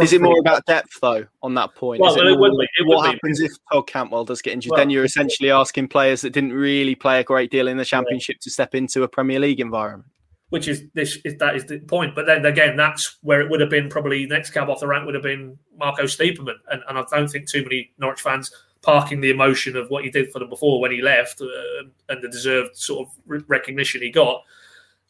[0.00, 2.00] is it more about depth though on that point?
[2.00, 2.68] Well, it, it would be.
[2.78, 3.46] It what would happens be.
[3.46, 4.70] if Todd Cantwell does get injured?
[4.70, 7.84] Well, then you're essentially asking players that didn't really play a great deal in the
[7.84, 8.42] Championship yeah.
[8.42, 10.10] to step into a Premier League environment.
[10.50, 12.14] Which is this is that is the point.
[12.14, 15.04] But then again, that's where it would have been probably next cab off the rank
[15.04, 18.50] would have been Marco Stiepermann, and, and I don't think too many Norwich fans
[18.80, 22.22] parking the emotion of what he did for them before when he left uh, and
[22.22, 24.42] the deserved sort of recognition he got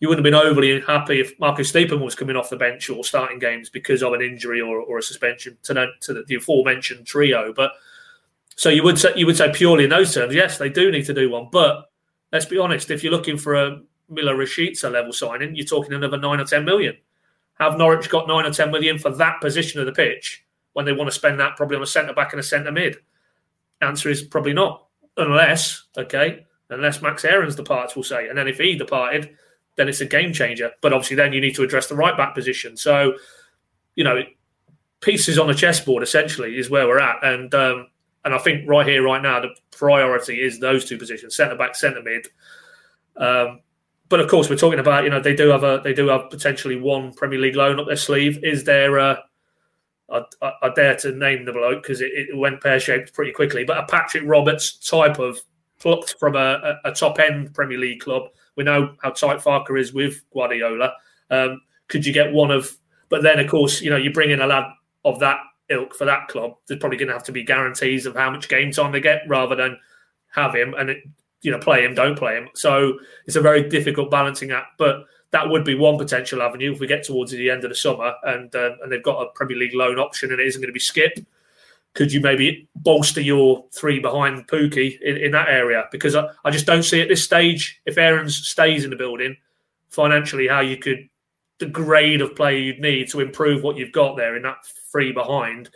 [0.01, 3.03] you wouldn't have been overly happy if Marcus Stiepermann was coming off the bench or
[3.03, 6.37] starting games because of an injury or, or a suspension to, the, to the, the
[6.37, 7.53] aforementioned trio.
[7.53, 7.73] But
[8.55, 11.07] so you would say you would say purely in those terms, yes, they do need
[11.07, 11.49] to do one.
[11.51, 11.91] But
[12.33, 13.81] let's be honest, if you're looking for a
[14.11, 16.97] Milot Rashica level signing, you're talking another nine or ten million.
[17.59, 20.45] Have Norwich got nine or ten million for that position of the pitch
[20.75, 22.97] when they want to spend that probably on a centre back and a centre mid?
[23.81, 24.87] Answer is probably not,
[25.17, 29.37] unless okay, unless Max Aarons departs, we'll say, and then if he departed
[29.79, 30.73] then it's a game changer.
[30.83, 32.77] But obviously, then you need to address the right back position.
[32.77, 33.15] So,
[33.95, 34.23] you know,
[35.01, 37.25] pieces on a chessboard essentially is where we're at.
[37.25, 37.87] And um,
[38.25, 41.77] and I think right here, right now, the priority is those two positions: centre back,
[41.77, 42.27] centre mid.
[43.17, 43.61] Um,
[44.09, 46.29] but of course, we're talking about you know they do have a they do have
[46.29, 48.43] potentially one Premier League loan up their sleeve.
[48.43, 49.23] Is there a
[50.11, 53.33] I, I, I dare to name the bloke because it, it, went pear shaped pretty
[53.33, 55.39] quickly, but a Patrick Roberts type of
[55.79, 58.25] plucked from a, a, a top end Premier League club
[58.59, 60.93] we know how tight Farke is with Guardiola.
[61.31, 62.77] Um, could you get one of?
[63.09, 64.65] But then, of course, you know, you bring in a lad
[65.05, 65.39] of that
[65.71, 66.57] ilk for that club.
[66.67, 69.23] There's probably going to have to be guarantees of how much game time they get,
[69.29, 69.79] rather than
[70.35, 70.99] have him and it,
[71.41, 72.49] you know play him, don't play him.
[72.55, 74.73] So it's a very difficult balancing act.
[74.77, 77.77] But that would be one potential avenue if we get towards the end of the
[77.77, 80.69] summer and um, and they've got a Premier League loan option and it isn't going
[80.69, 81.21] to be skipped
[81.95, 85.87] could you maybe bolster your three behind Pukki in, in that area?
[85.91, 89.37] Because I, I just don't see at this stage, if Aarons stays in the building,
[89.91, 91.09] financially, how you could,
[91.59, 94.59] the grade of player you'd need to improve what you've got there in that
[94.93, 95.71] three behind,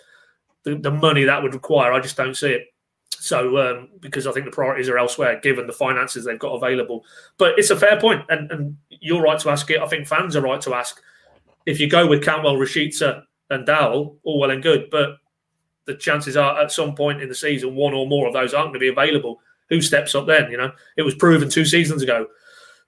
[0.63, 2.67] the, the money that would require, I just don't see it.
[3.11, 7.05] So um, because I think the priorities are elsewhere, given the finances they've got available.
[7.39, 9.81] But it's a fair point, and, and you're right to ask it.
[9.81, 11.01] I think fans are right to ask.
[11.65, 15.19] If you go with Cantwell, Rashica, and Dowell, all well and good, but
[15.87, 18.69] the chances are at some point in the season, one or more of those aren't
[18.69, 19.41] going to be available.
[19.69, 20.51] Who steps up then?
[20.51, 22.27] You know, it was proven two seasons ago.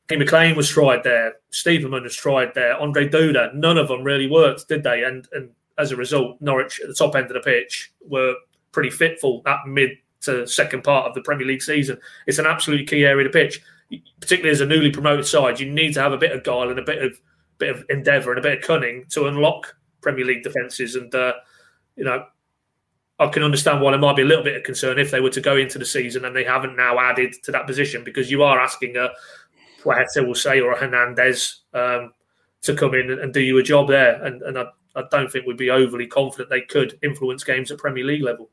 [0.09, 1.35] Kenny McLean was tried there.
[1.51, 2.75] Stiepermann was tried there.
[2.75, 3.55] Ondrej Duda.
[3.55, 5.03] None of them really worked, did they?
[5.03, 8.35] And and as a result, Norwich at the top end of the pitch were
[8.73, 9.91] pretty fitful that mid
[10.23, 11.99] to second part of the Premier League season.
[12.27, 13.61] It's an absolutely key area to pitch,
[14.21, 15.61] particularly as a newly promoted side.
[15.61, 17.19] You need to have a bit of guile and a bit of
[17.59, 20.97] bit of endeavour and a bit of cunning to unlock Premier League defences.
[20.97, 21.35] And uh,
[21.97, 22.27] you know,
[23.25, 25.31] I can understand why there might be a little bit of concern if they were
[25.31, 28.43] to go into the season and they haven't now added to that position because you
[28.43, 29.11] are asking a
[29.83, 32.13] Puerta, will say, or a Hernandez um,
[32.63, 34.23] to come in and do you a job there.
[34.23, 34.65] And, and I,
[34.97, 38.51] I don't think we'd be overly confident they could influence games at Premier League level.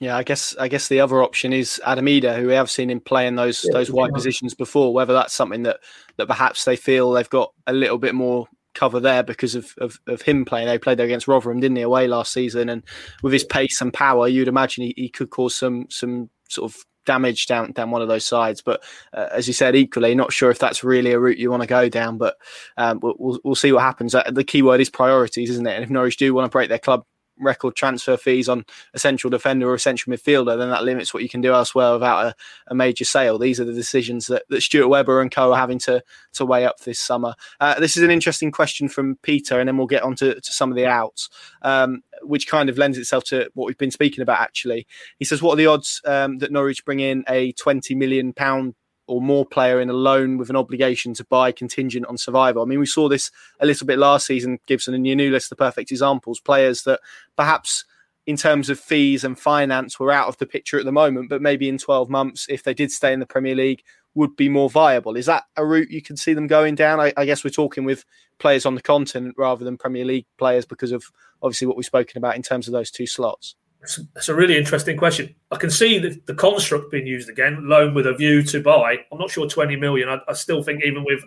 [0.00, 2.90] Yeah, I guess I guess the other option is Adam Idah, who we have seen
[2.90, 4.14] him play in those yeah, those wide yeah.
[4.14, 4.92] positions before.
[4.92, 5.78] Whether that's something that
[6.16, 9.98] that perhaps they feel they've got a little bit more cover there because of, of,
[10.06, 10.66] of him playing.
[10.66, 12.68] They played there against Rotherham, didn't he, away last season?
[12.68, 12.82] And
[13.22, 16.84] with his pace and power, you'd imagine he, he could cause some some sort of
[17.06, 18.62] damage down down one of those sides.
[18.62, 21.62] But uh, as you said, equally, not sure if that's really a route you want
[21.62, 22.18] to go down.
[22.18, 22.36] But
[22.76, 24.14] um, we'll, we'll see what happens.
[24.14, 25.74] Uh, the key word is priorities, isn't it?
[25.74, 27.04] And if Norwich do want to break their club
[27.38, 31.22] record transfer fees on a central defender or a central midfielder, then that limits what
[31.22, 32.34] you can do elsewhere without a,
[32.68, 33.38] a major sale.
[33.38, 36.02] These are the decisions that, that Stuart Webber and co are having to
[36.34, 37.34] to weigh up this summer.
[37.60, 40.52] Uh, this is an interesting question from Peter, and then we'll get on to, to
[40.52, 41.28] some of the outs,
[41.62, 44.40] um, which kind of lends itself to what we've been speaking about.
[44.40, 44.86] Actually,
[45.18, 48.74] he says, "What are the odds um, that Norwich bring in a twenty million pound
[49.06, 52.62] or more player in a loan with an obligation to buy contingent on survival.
[52.62, 53.30] I mean, we saw this
[53.60, 54.58] a little bit last season.
[54.66, 56.40] Gibson and Giannoulis, the perfect examples.
[56.40, 57.00] Players that
[57.36, 57.84] perhaps
[58.26, 61.42] in terms of fees and finance were out of the picture at the moment, but
[61.42, 63.82] maybe in 12 months, if they did stay in the Premier League,
[64.14, 65.16] would be more viable.
[65.16, 67.00] Is that a route you can see them going down?
[67.00, 68.04] I, I guess we're talking with
[68.38, 71.04] players on the continent rather than Premier League players because of
[71.42, 73.56] obviously what we've spoken about in terms of those two slots.
[73.84, 75.34] It's a really interesting question.
[75.50, 78.98] I can see the, the construct being used again, loan with a view to buy.
[79.12, 80.08] I'm not sure 20 million.
[80.08, 81.22] I, I still think even with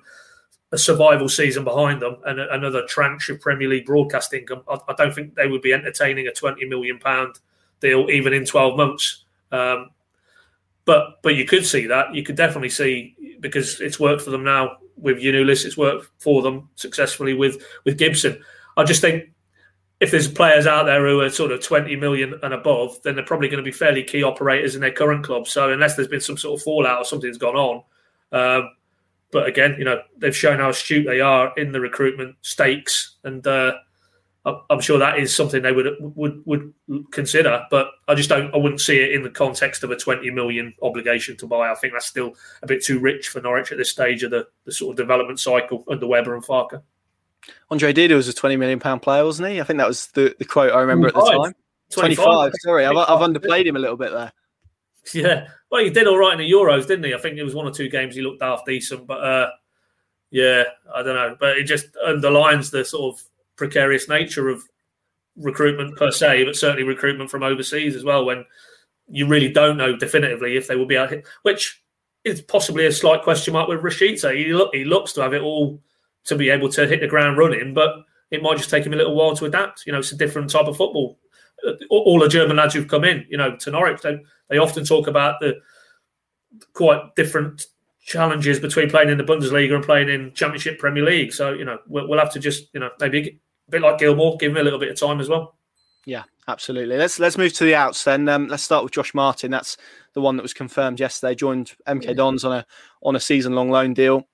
[0.72, 4.78] a survival season behind them and a, another tranche of Premier League broadcast income, I,
[4.88, 7.40] I, don't think they would be entertaining a 20 million pound
[7.80, 9.24] deal even in 12 months.
[9.52, 9.92] Um,
[10.86, 12.16] but but you could see that.
[12.16, 15.66] You could definitely see because it's worked for them now with Giannoulis.
[15.66, 18.42] It's worked for them successfully with with Gibson.
[18.78, 19.32] I just think
[20.00, 23.26] if there's players out there who are sort of 20 million and above, then they're
[23.26, 25.48] probably going to be fairly key operators in their current club.
[25.48, 27.84] So unless there's been some sort of fallout or something's gone on,
[28.32, 28.72] um,
[29.32, 33.46] but again, you know, they've shown how astute they are in the recruitment stakes, and
[33.46, 33.74] uh,
[34.70, 36.74] I'm sure that is something they would would would
[37.12, 37.66] consider.
[37.70, 40.74] But I just don't, I wouldn't see it in the context of a 20 million
[40.82, 41.70] obligation to buy.
[41.70, 44.48] I think that's still a bit too rich for Norwich at this stage of the,
[44.64, 46.82] the sort of development cycle under Webber and Farke.
[47.72, 49.62] Ondrej Duda was a twenty million pound player, wasn't he?
[49.62, 51.34] I think that was the, the quote I remember 25.
[51.34, 51.54] at the time.
[51.92, 52.26] 25.
[52.26, 54.32] 25 sorry, I've, I've underplayed him a little bit there.
[55.14, 57.14] Yeah, well, he did all right in the Euros, didn't he?
[57.14, 59.50] I think it was one or two games he looked half decent, but uh,
[60.32, 61.38] yeah, I don't know.
[61.40, 63.24] But it just underlines the sort of
[63.56, 64.64] precarious nature of
[65.38, 68.26] recruitment per se, but certainly recruitment from overseas as well.
[68.26, 68.46] When
[69.10, 71.82] you really don't know definitively if they will be out, which
[72.24, 74.36] is possibly a slight question mark with Rashica.
[74.36, 75.82] He look he looks to have it all
[76.28, 77.96] to be able to hit the ground running, but
[78.32, 79.86] it might just take him a little while to adapt.
[79.86, 81.18] You know, it's a different type of football.
[81.68, 84.20] Uh, all the German lads who've come in, you know, to Norwich, they,
[84.50, 85.56] they often talk about the
[86.74, 87.66] quite different
[88.02, 91.34] challenges between playing in the Bundesliga and playing in Championship Premier League.
[91.34, 94.38] So, you know, we'll, we'll have to just, you know, maybe a bit like Gilmour,
[94.38, 95.56] give him a little bit of time as well.
[96.06, 96.96] Yeah, absolutely.
[96.96, 98.30] Let's let's move to the outs then.
[98.30, 99.52] Um, let's start with Josh Martin.
[99.52, 99.76] That's
[100.14, 101.36] the one that was confirmed yesterday.
[101.36, 102.66] Joined MK Dons on a
[103.04, 104.26] on a season long loan deal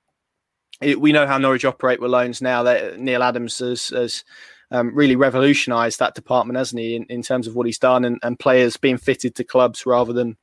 [0.83, 2.63] it, we know how Norwich operate with loans now.
[2.63, 4.23] That Neil Adams has, has
[4.71, 8.19] um, really revolutionised that department, hasn't he, in, in terms of what he's done and,
[8.23, 10.37] and players being fitted to clubs rather than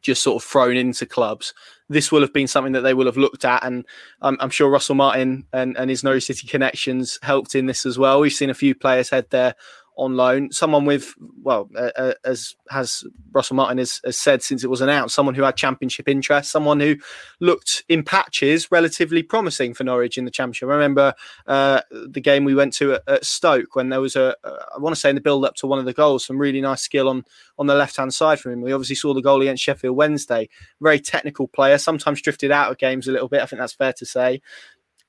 [0.00, 1.54] just sort of thrown into clubs.
[1.88, 3.86] This will have been something that they will have looked at, and
[4.20, 7.98] I'm, I'm sure Russell Martin and, and his Norwich City connections helped in this as
[7.98, 8.20] well.
[8.20, 9.54] We've seen a few players head there
[9.96, 10.50] on loan.
[10.50, 15.14] Someone with, well, uh, as has Russell Martin has, has, said since it was announced,
[15.14, 16.96] someone who had championship interest, someone who
[17.40, 20.68] looked in patches relatively promising for Norwich in the championship.
[20.68, 21.14] I remember
[21.46, 24.94] uh, the game we went to at, at Stoke when there was a, I want
[24.94, 27.08] to say in the build up to one of the goals, some really nice skill
[27.08, 27.24] on
[27.58, 28.60] on the left hand side from him.
[28.62, 30.48] We obviously saw the goal against Sheffield Wednesday.
[30.80, 33.42] Very technical player, sometimes drifted out of games a little bit.
[33.42, 34.40] I think that's fair to say.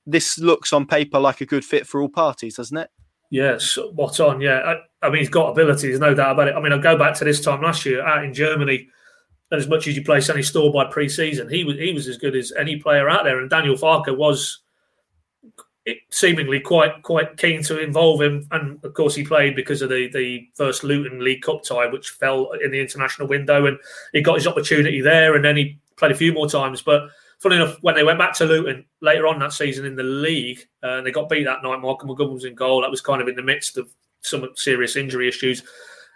[0.06, 2.90] This looks on paper like a good fit for all parties, doesn't it?
[3.34, 4.42] Yes, what on?
[4.42, 5.88] Yeah, I, I, mean he's got ability.
[5.88, 6.56] There's no doubt about it.
[6.56, 8.88] I mean, I'll go back to this time last year out in Germany.
[9.50, 12.20] and as much as you place any store by pre-season, he was he was as
[12.20, 13.40] good as any player out there.
[13.40, 14.60] And Daniel Farke was
[16.12, 18.48] seemingly quite quite keen to involve him.
[18.52, 22.12] And of course, he played because of the the first Luton League Cup tie, which
[22.12, 23.80] fell in the international window, and
[24.12, 25.36] he got his opportunity there.
[25.36, 27.10] And then he played a few more times, but.
[27.40, 30.60] Funny enough, when they went back to Luton later on that season in the league,
[30.82, 31.82] uh, they got beat that night.
[31.82, 32.82] Malcolm McGovern was in goal.
[32.82, 35.64] That was kind of in the midst of some serious injury issues.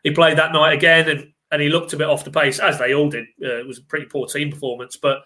[0.03, 2.78] He played that night again, and and he looked a bit off the pace, as
[2.78, 3.26] they all did.
[3.41, 5.24] Uh, it was a pretty poor team performance, but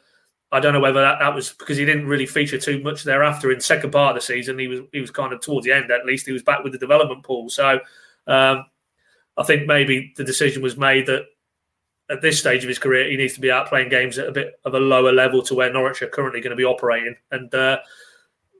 [0.52, 3.52] I don't know whether that, that was because he didn't really feature too much thereafter.
[3.52, 5.92] In second part of the season, he was he was kind of towards the end
[5.92, 6.26] at least.
[6.26, 7.80] He was back with the development pool, so
[8.28, 8.66] um,
[9.38, 11.24] I think maybe the decision was made that
[12.12, 14.32] at this stage of his career, he needs to be out playing games at a
[14.32, 17.16] bit of a lower level to where Norwich are currently going to be operating.
[17.32, 17.80] And uh,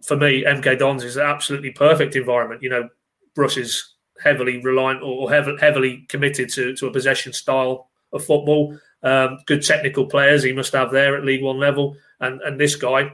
[0.06, 2.64] for me, MK Dons is an absolutely perfect environment.
[2.64, 2.90] You know,
[3.36, 8.78] Bruce is heavily reliant or heavily committed to, to a possession style of football.
[9.04, 12.76] Um, good technical players he must have there at League One level, and and this
[12.76, 13.12] guy,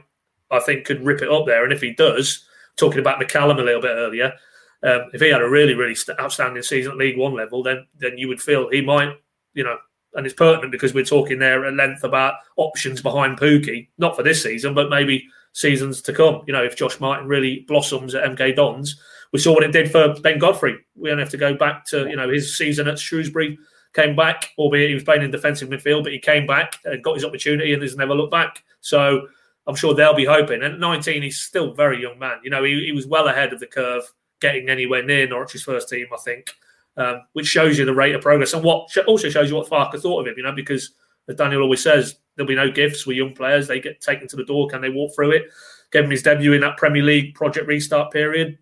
[0.50, 1.64] I think, could rip it up there.
[1.64, 2.44] And if he does,
[2.76, 4.34] talking about McCallum a little bit earlier,
[4.82, 8.18] um, if he had a really really outstanding season at League One level, then then
[8.18, 9.14] you would feel he might,
[9.54, 9.78] you know,
[10.18, 14.24] and it's pertinent because we're talking there at length about options behind Pukki, not for
[14.24, 16.42] this season, but maybe seasons to come.
[16.46, 19.00] You know, if Josh Martin really blossoms at MK Dons,
[19.32, 20.76] we saw what it did for Ben Godfrey.
[20.96, 23.56] We only have to go back to you know his season at Shrewsbury.
[23.94, 27.14] Came back, albeit he was playing in defensive midfield, but he came back and got
[27.14, 28.62] his opportunity and has never looked back.
[28.80, 29.28] So
[29.68, 30.62] I'm sure they'll be hoping.
[30.62, 32.38] And at 19, he's still very young man.
[32.42, 34.02] You know, he, he was well ahead of the curve,
[34.40, 36.50] getting anywhere near Norwich's first team, I think,
[36.98, 39.98] um, which shows you the rate of progress and what also shows you what Farke
[39.98, 40.34] thought of him.
[40.36, 40.90] You know, because
[41.28, 43.68] as Daniel always says, there'll be no gifts with young players.
[43.68, 44.68] They get taken to the door.
[44.68, 45.44] Can they walk through it?
[45.92, 48.58] Gave him his debut in that Premier League project restart period.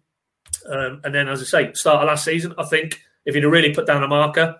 [0.71, 3.53] Um, and then, as I say, start of last season, I think if he'd have
[3.53, 4.57] really put down a marker,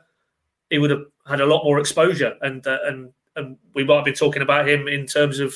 [0.71, 2.35] he would have had a lot more exposure.
[2.41, 5.55] And uh, and and we might have been talking about him in terms of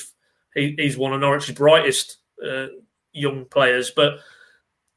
[0.54, 2.66] he, he's one of Norwich's brightest uh,
[3.12, 3.90] young players.
[3.90, 4.18] But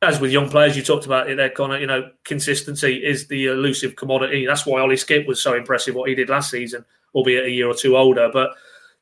[0.04, 1.80] as with young players, you talked about it there, Connor.
[1.80, 4.46] You know, consistency is the elusive commodity.
[4.46, 6.86] That's why Ollie Skipp was so impressive what he did last season,
[7.16, 8.30] albeit a year or two older.
[8.32, 8.52] But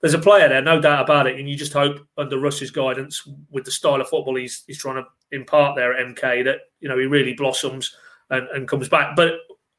[0.02, 1.40] there's a player there, no doubt about it.
[1.40, 5.04] And you just hope under Russ's guidance, with the style of football he's he's trying
[5.04, 7.96] to impart there at MK, that you know he really blossoms
[8.30, 9.16] and, and comes back.
[9.16, 9.34] But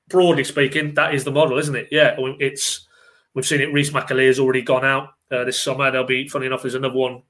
[0.08, 1.88] broadly speaking, that is the model, isn't it?
[1.90, 2.86] Yeah, it's
[3.34, 3.72] we've seen it.
[3.72, 5.90] Reece has already gone out uh, this summer.
[5.90, 6.62] There'll be funny enough.
[6.62, 7.22] There's another one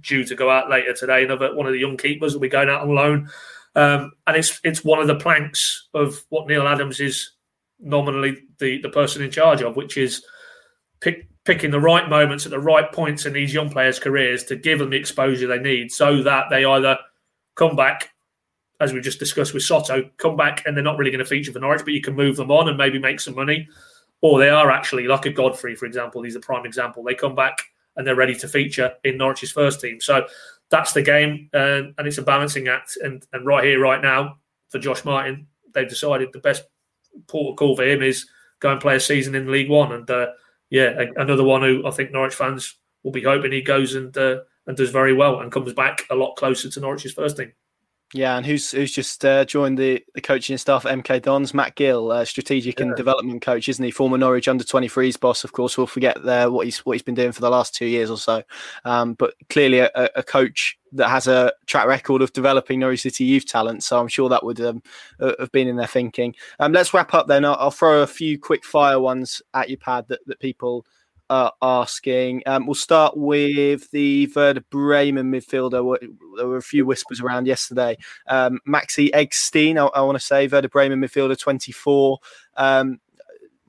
[0.00, 1.24] due to go out later today.
[1.24, 3.28] Another one of the young keepers will be going out on loan,
[3.74, 7.32] um, and it's it's one of the planks of what Neil Adams is
[7.80, 10.24] nominally the the person in charge of, which is
[11.00, 14.56] pick picking the right moments at the right points in these young players' careers to
[14.56, 16.98] give them the exposure they need so that they either
[17.54, 18.10] come back,
[18.80, 21.52] as we just discussed with Soto, come back and they're not really going to feature
[21.52, 23.68] for Norwich, but you can move them on and maybe make some money.
[24.22, 27.04] Or they are actually, like a Godfrey, for example, he's a prime example.
[27.04, 27.62] They come back
[27.96, 30.00] and they're ready to feature in Norwich's first team.
[30.00, 30.26] So
[30.70, 32.96] that's the game, uh, and it's a balancing act.
[33.00, 34.38] And, and right here, right now,
[34.68, 36.64] for Josh Martin, they've decided the best
[37.28, 38.26] port of call for him is
[38.60, 39.92] go and play a season in League One.
[39.92, 40.28] And uh,
[40.70, 44.40] yeah, another one who I think Norwich fans will be hoping he goes and uh,
[44.66, 47.52] and does very well and comes back a lot closer to Norwich's first team.
[48.14, 51.52] Yeah, and who's who's just uh, joined the, the coaching staff at MK Dons?
[51.52, 52.86] Matt Gill, uh, strategic yeah.
[52.86, 53.90] and development coach, isn't he?
[53.90, 55.76] Former Norwich under 23s boss, of course.
[55.76, 58.16] We'll forget there what he's what he's been doing for the last two years or
[58.16, 58.44] so.
[58.84, 63.24] Um, but clearly a, a, coach that has a track record of developing Norwich City
[63.24, 63.82] youth talent.
[63.82, 64.82] So I'm sure that would um,
[65.18, 66.36] have been in their thinking.
[66.60, 67.44] Um, let's wrap up then.
[67.44, 70.86] I'll, I'll, throw a few quick fire ones at your pad that, that people
[71.30, 72.42] uh, asking.
[72.46, 75.98] Um, we'll start with the Werder Bremen midfielder.
[76.36, 77.96] There were a few whispers around yesterday.
[78.28, 82.18] Um, Maxi Eggestein, I, I want to say, Werder Bremen midfielder, 24.
[82.56, 83.00] Um,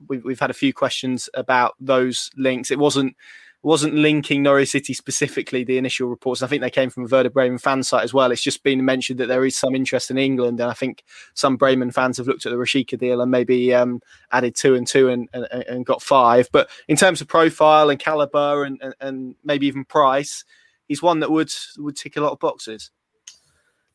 [0.06, 2.70] we, we've had a few questions about those links.
[2.70, 3.16] It wasn't
[3.62, 6.42] wasn't linking Norwich City specifically, the initial reports.
[6.42, 8.30] I think they came from a Werder Bremen fan site as well.
[8.30, 10.60] It's just been mentioned that there is some interest in England.
[10.60, 11.02] And I think
[11.34, 14.00] some Bremen fans have looked at the Rashica deal and maybe um,
[14.30, 16.48] added two and two and, and, and, got five.
[16.52, 20.44] But in terms of profile and caliber and, and, and maybe even price,
[20.86, 22.92] he's one that would would tick a lot of boxes.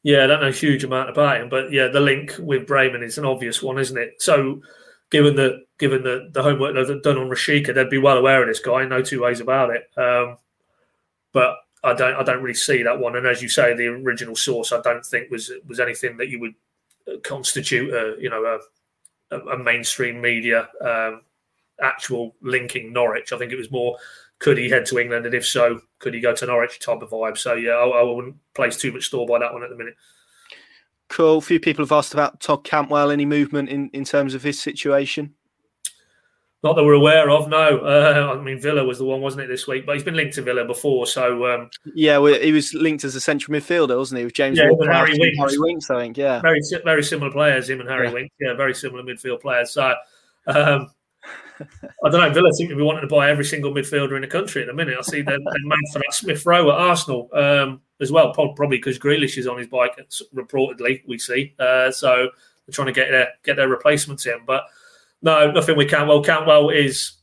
[0.04, 3.04] Yeah, I don't know a huge amount about him, but yeah, the link with Bremen
[3.04, 4.16] is an obvious one, isn't it?
[4.22, 4.62] So
[5.14, 8.48] given the given the, the homework they've done on Rashica, they'd be well aware of
[8.48, 8.84] this guy.
[8.84, 9.84] No two ways about it.
[9.96, 10.38] Um,
[11.32, 13.16] but I don't I don't really see that one.
[13.16, 16.40] And as you say, the original source I don't think was was anything that you
[16.40, 16.56] would
[17.08, 18.60] uh, constitute a you know
[19.32, 21.22] a, a mainstream media um,
[21.80, 23.32] actual linking Norwich.
[23.32, 23.98] I think it was more
[24.40, 27.12] could he head to England, and if so, could he go to Norwich type of
[27.12, 27.38] vibe.
[27.38, 29.96] So yeah, I, I wouldn't place too much store by that one at the minute.
[31.14, 31.38] Cool.
[31.38, 33.12] A few people have asked about Todd Cantwell.
[33.12, 35.36] Any movement in, in terms of his situation?
[36.64, 37.80] Not that we're aware of, no.
[37.80, 39.86] Uh, I mean, Villa was the one, wasn't it, this week?
[39.86, 43.14] But he's been linked to Villa before, so um, yeah, well, he was linked as
[43.16, 45.38] a central midfielder, wasn't he, with James Yeah, Walker Harry Winks.
[45.38, 46.18] Harry Winks, I think.
[46.18, 48.14] Yeah, very very similar players, him and Harry Yeah.
[48.14, 48.32] Wink.
[48.40, 49.72] Yeah, very similar midfield players.
[49.72, 49.94] So
[50.48, 50.90] um,
[51.60, 52.32] I don't know.
[52.32, 54.74] Villa seem to be wanting to buy every single midfielder in the country at the
[54.74, 54.96] minute.
[54.98, 58.78] I see they're, they're mad for that Smith Rowe at Arsenal um, as well, probably
[58.78, 60.00] because Grealish is on his bike.
[60.34, 61.54] Reportedly, we see.
[61.60, 62.30] Uh, so
[62.66, 64.66] they're trying to get their get their replacements in, but
[65.22, 66.24] no, nothing with Cantwell.
[66.24, 67.14] Cantwell is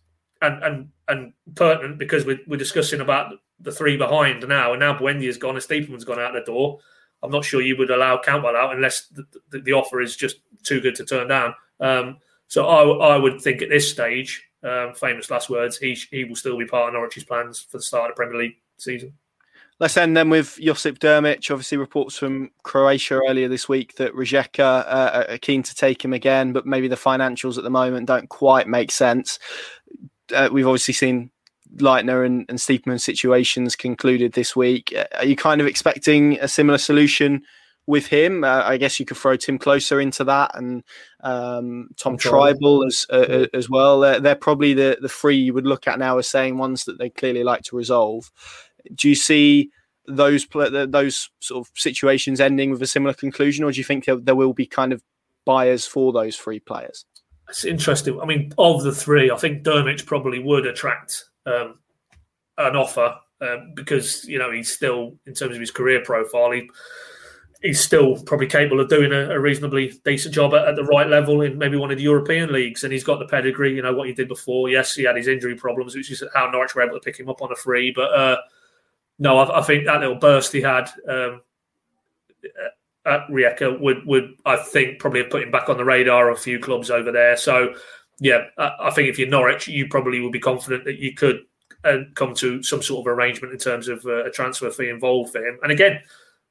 [0.42, 4.96] and and and pertinent because we're, we're discussing about the three behind now, and now
[4.96, 6.78] Buendia's gone and Stiepermann's gone out the door.
[7.22, 10.36] I'm not sure you would allow Cantwell out unless the, the, the offer is just
[10.62, 11.54] too good to turn down.
[11.78, 16.24] Um, so I, I would think at this stage, um, famous last words, he he
[16.24, 19.12] will still be part of Norwich's plans for the start of the Premier League season.
[19.80, 21.50] Let's end then with Josip Drmic.
[21.50, 26.12] Obviously, reports from Croatia earlier this week that Rijeka uh, are keen to take him
[26.12, 29.38] again, but maybe the financials at the moment don't quite make sense.
[30.34, 31.30] Uh, we've obviously seen
[31.76, 34.92] Leitner and, and Stiepermann situations concluded this week.
[34.94, 37.42] Uh, Are you kind of expecting a similar solution
[37.86, 38.44] with him?
[38.44, 40.84] Uh, I guess you could throw Timm Klose into that and
[41.22, 42.54] um, Tom Trybull.
[42.60, 44.00] Trybull as uh, as well.
[44.00, 46.98] They're, they're probably the the three you would look at now as saying ones that
[46.98, 48.30] they clearly like to resolve.
[48.94, 49.70] Do you see
[50.06, 54.16] those those sort of situations ending with a similar conclusion, or do you think there,
[54.16, 55.02] there will be kind of
[55.44, 57.04] buyers for those three players?
[57.48, 58.20] It's interesting.
[58.20, 61.78] I mean, of the three, I think Drmic probably would attract um,
[62.58, 66.70] an offer um, because you know he's still, in terms of his career profile, he
[67.62, 71.08] he's still probably capable of doing a, a reasonably decent job at, at the right
[71.08, 73.74] level in maybe one of the European leagues, and he's got the pedigree.
[73.74, 74.68] You know what he did before.
[74.68, 77.28] Yes, he had his injury problems, which is how Norwich were able to pick him
[77.28, 77.90] up on a free.
[77.90, 78.36] But uh,
[79.20, 80.90] no, I, I think that little burst he had.
[81.08, 81.42] Um,
[83.06, 86.36] at Rijeka would would I think probably have put him back on the radar of
[86.36, 87.36] a few clubs over there.
[87.36, 87.74] So
[88.18, 91.40] yeah, I, I think if you're Norwich, you probably would be confident that you could
[91.84, 95.32] uh, come to some sort of arrangement in terms of uh, a transfer fee involved
[95.32, 95.58] for him.
[95.62, 96.00] And again,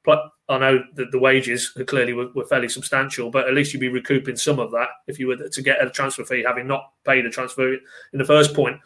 [0.08, 3.88] I know that the wages clearly were, were fairly substantial, but at least you'd be
[3.88, 7.24] recouping some of that if you were to get a transfer fee, having not paid
[7.24, 8.80] a transfer in the first point.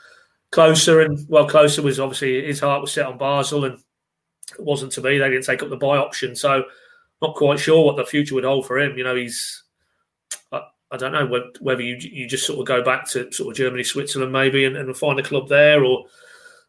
[0.54, 3.74] Klose and well, Klose was obviously his heart was set on Basel, and
[4.56, 5.18] it wasn't to be.
[5.18, 6.64] They didn't take up the buy option, so
[7.20, 8.96] not quite sure what the future would hold for him.
[8.96, 9.64] You know, he's
[10.52, 13.56] I, I don't know whether you you just sort of go back to sort of
[13.56, 15.84] Germany, Switzerland, maybe, and, and find a club there.
[15.84, 16.04] Or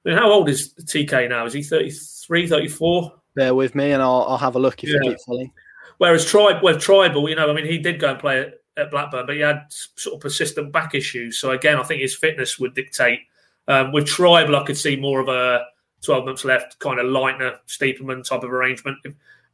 [0.06, 1.46] I mean, how old is TK now?
[1.46, 3.14] Is he 33, 34?
[3.36, 5.10] Bear with me, and I'll, I'll have a look if you Yeah.
[5.12, 5.52] keep filling.
[5.98, 8.92] Whereas Tribe, well, Trybull, you know, I mean, he did go and play at, at
[8.92, 11.40] Blackburn, but he had sort of persistent back issues.
[11.40, 13.20] So again, I think his fitness would dictate.
[13.68, 15.66] Um, with Trybull, I could see more of a
[16.04, 18.98] 12 months left kind of Leitner, Stiepermann type of arrangement.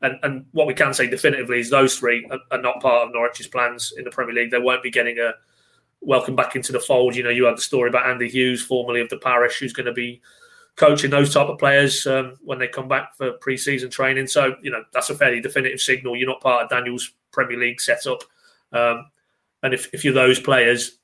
[0.02, 3.14] And, and what we can say definitively is those three are, are not part of
[3.14, 4.52] Norwich's plans in the Premier League.
[4.52, 5.34] They won't be getting a
[6.02, 7.16] welcome back into the fold.
[7.16, 9.86] You know, you had the story about Andy Hughes, formerly of the parish, who's going
[9.86, 10.22] to be
[10.76, 14.28] coaching those type of players um, when they come back for pre-season training.
[14.28, 16.16] So you know that's a fairly definitive signal.
[16.16, 18.24] You're not part of Daniel's Premier League setup,
[18.74, 19.10] um,
[19.64, 20.98] and if, if you're those players,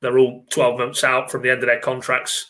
[0.00, 2.46] they're all 12 months out from the end of their contracts.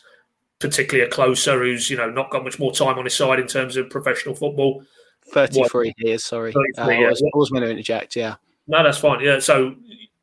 [0.59, 3.47] Particularly a Klose who's you know not got much more time on his side in
[3.47, 4.83] terms of professional football.
[5.31, 6.51] 33 years, sorry.
[6.51, 8.35] 33, Uh, I, was, I was going to interject, yeah.
[8.67, 9.21] No, that's fine.
[9.21, 9.75] Yeah, so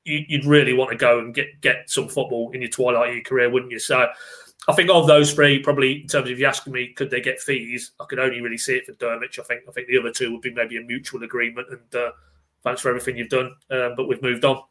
[0.05, 3.15] you, you'd really want to go and get get some football in your twilight of
[3.15, 3.79] your career, wouldn't you?
[3.79, 4.07] So
[4.69, 7.41] I think of those three, probably in terms of you asking me, could they get
[7.41, 7.93] fees?
[8.01, 9.39] I could only really see it for Drmic.
[9.39, 11.69] I think I think the other two would be maybe a mutual agreement.
[11.71, 12.13] And uh,
[12.63, 14.63] thanks for everything you've done, um, but we've moved on.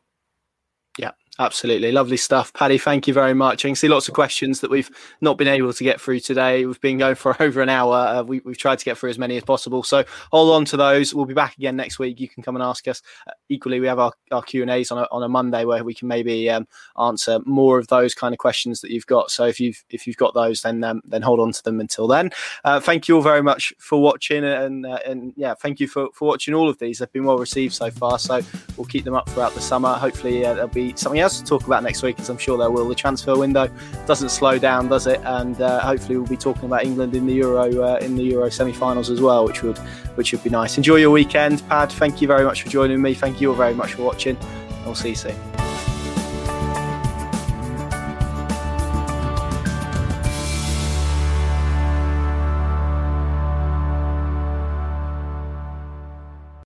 [1.37, 1.91] Absolutely.
[1.91, 2.53] Lovely stuff.
[2.53, 3.65] Paddy, thank you very much.
[3.65, 6.65] I can see lots of questions that we've not been able to get through today.
[6.65, 7.93] We've been going for over an hour.
[7.93, 9.83] Uh, we, we've tried to get through as many as possible.
[9.83, 11.13] So hold on to those.
[11.13, 12.21] We'll be back again next week.
[12.21, 13.01] You can come and ask us.
[13.27, 16.07] Uh, equally, we have our, our Q&As on a, on a Monday where we can
[16.07, 16.67] maybe um,
[17.01, 19.29] answer more of those kind of questions that you've got.
[19.29, 22.07] So if you've if you've got those, then um, then hold on to them until
[22.07, 22.29] then.
[22.63, 24.45] Uh, thank you all very much for watching.
[24.45, 26.99] And, uh, and yeah, thank you for, for watching all of these.
[26.99, 28.19] They've been well received so far.
[28.19, 28.39] So
[28.77, 29.95] we'll keep them up throughout the summer.
[29.95, 32.71] Hopefully, uh, there'll be something else to talk about next week, as I'm sure there
[32.71, 32.87] will.
[32.87, 33.69] The transfer window
[34.05, 35.21] doesn't slow down, does it?
[35.23, 38.49] And uh, hopefully, we'll be talking about England in the Euro uh, in the Euro
[38.49, 39.77] semi-finals as well, which would
[40.15, 40.77] which would be nice.
[40.77, 41.91] Enjoy your weekend, Pad.
[41.91, 43.13] Thank you very much for joining me.
[43.13, 44.37] Thank you all very much for watching.
[44.85, 45.64] We'll see you soon.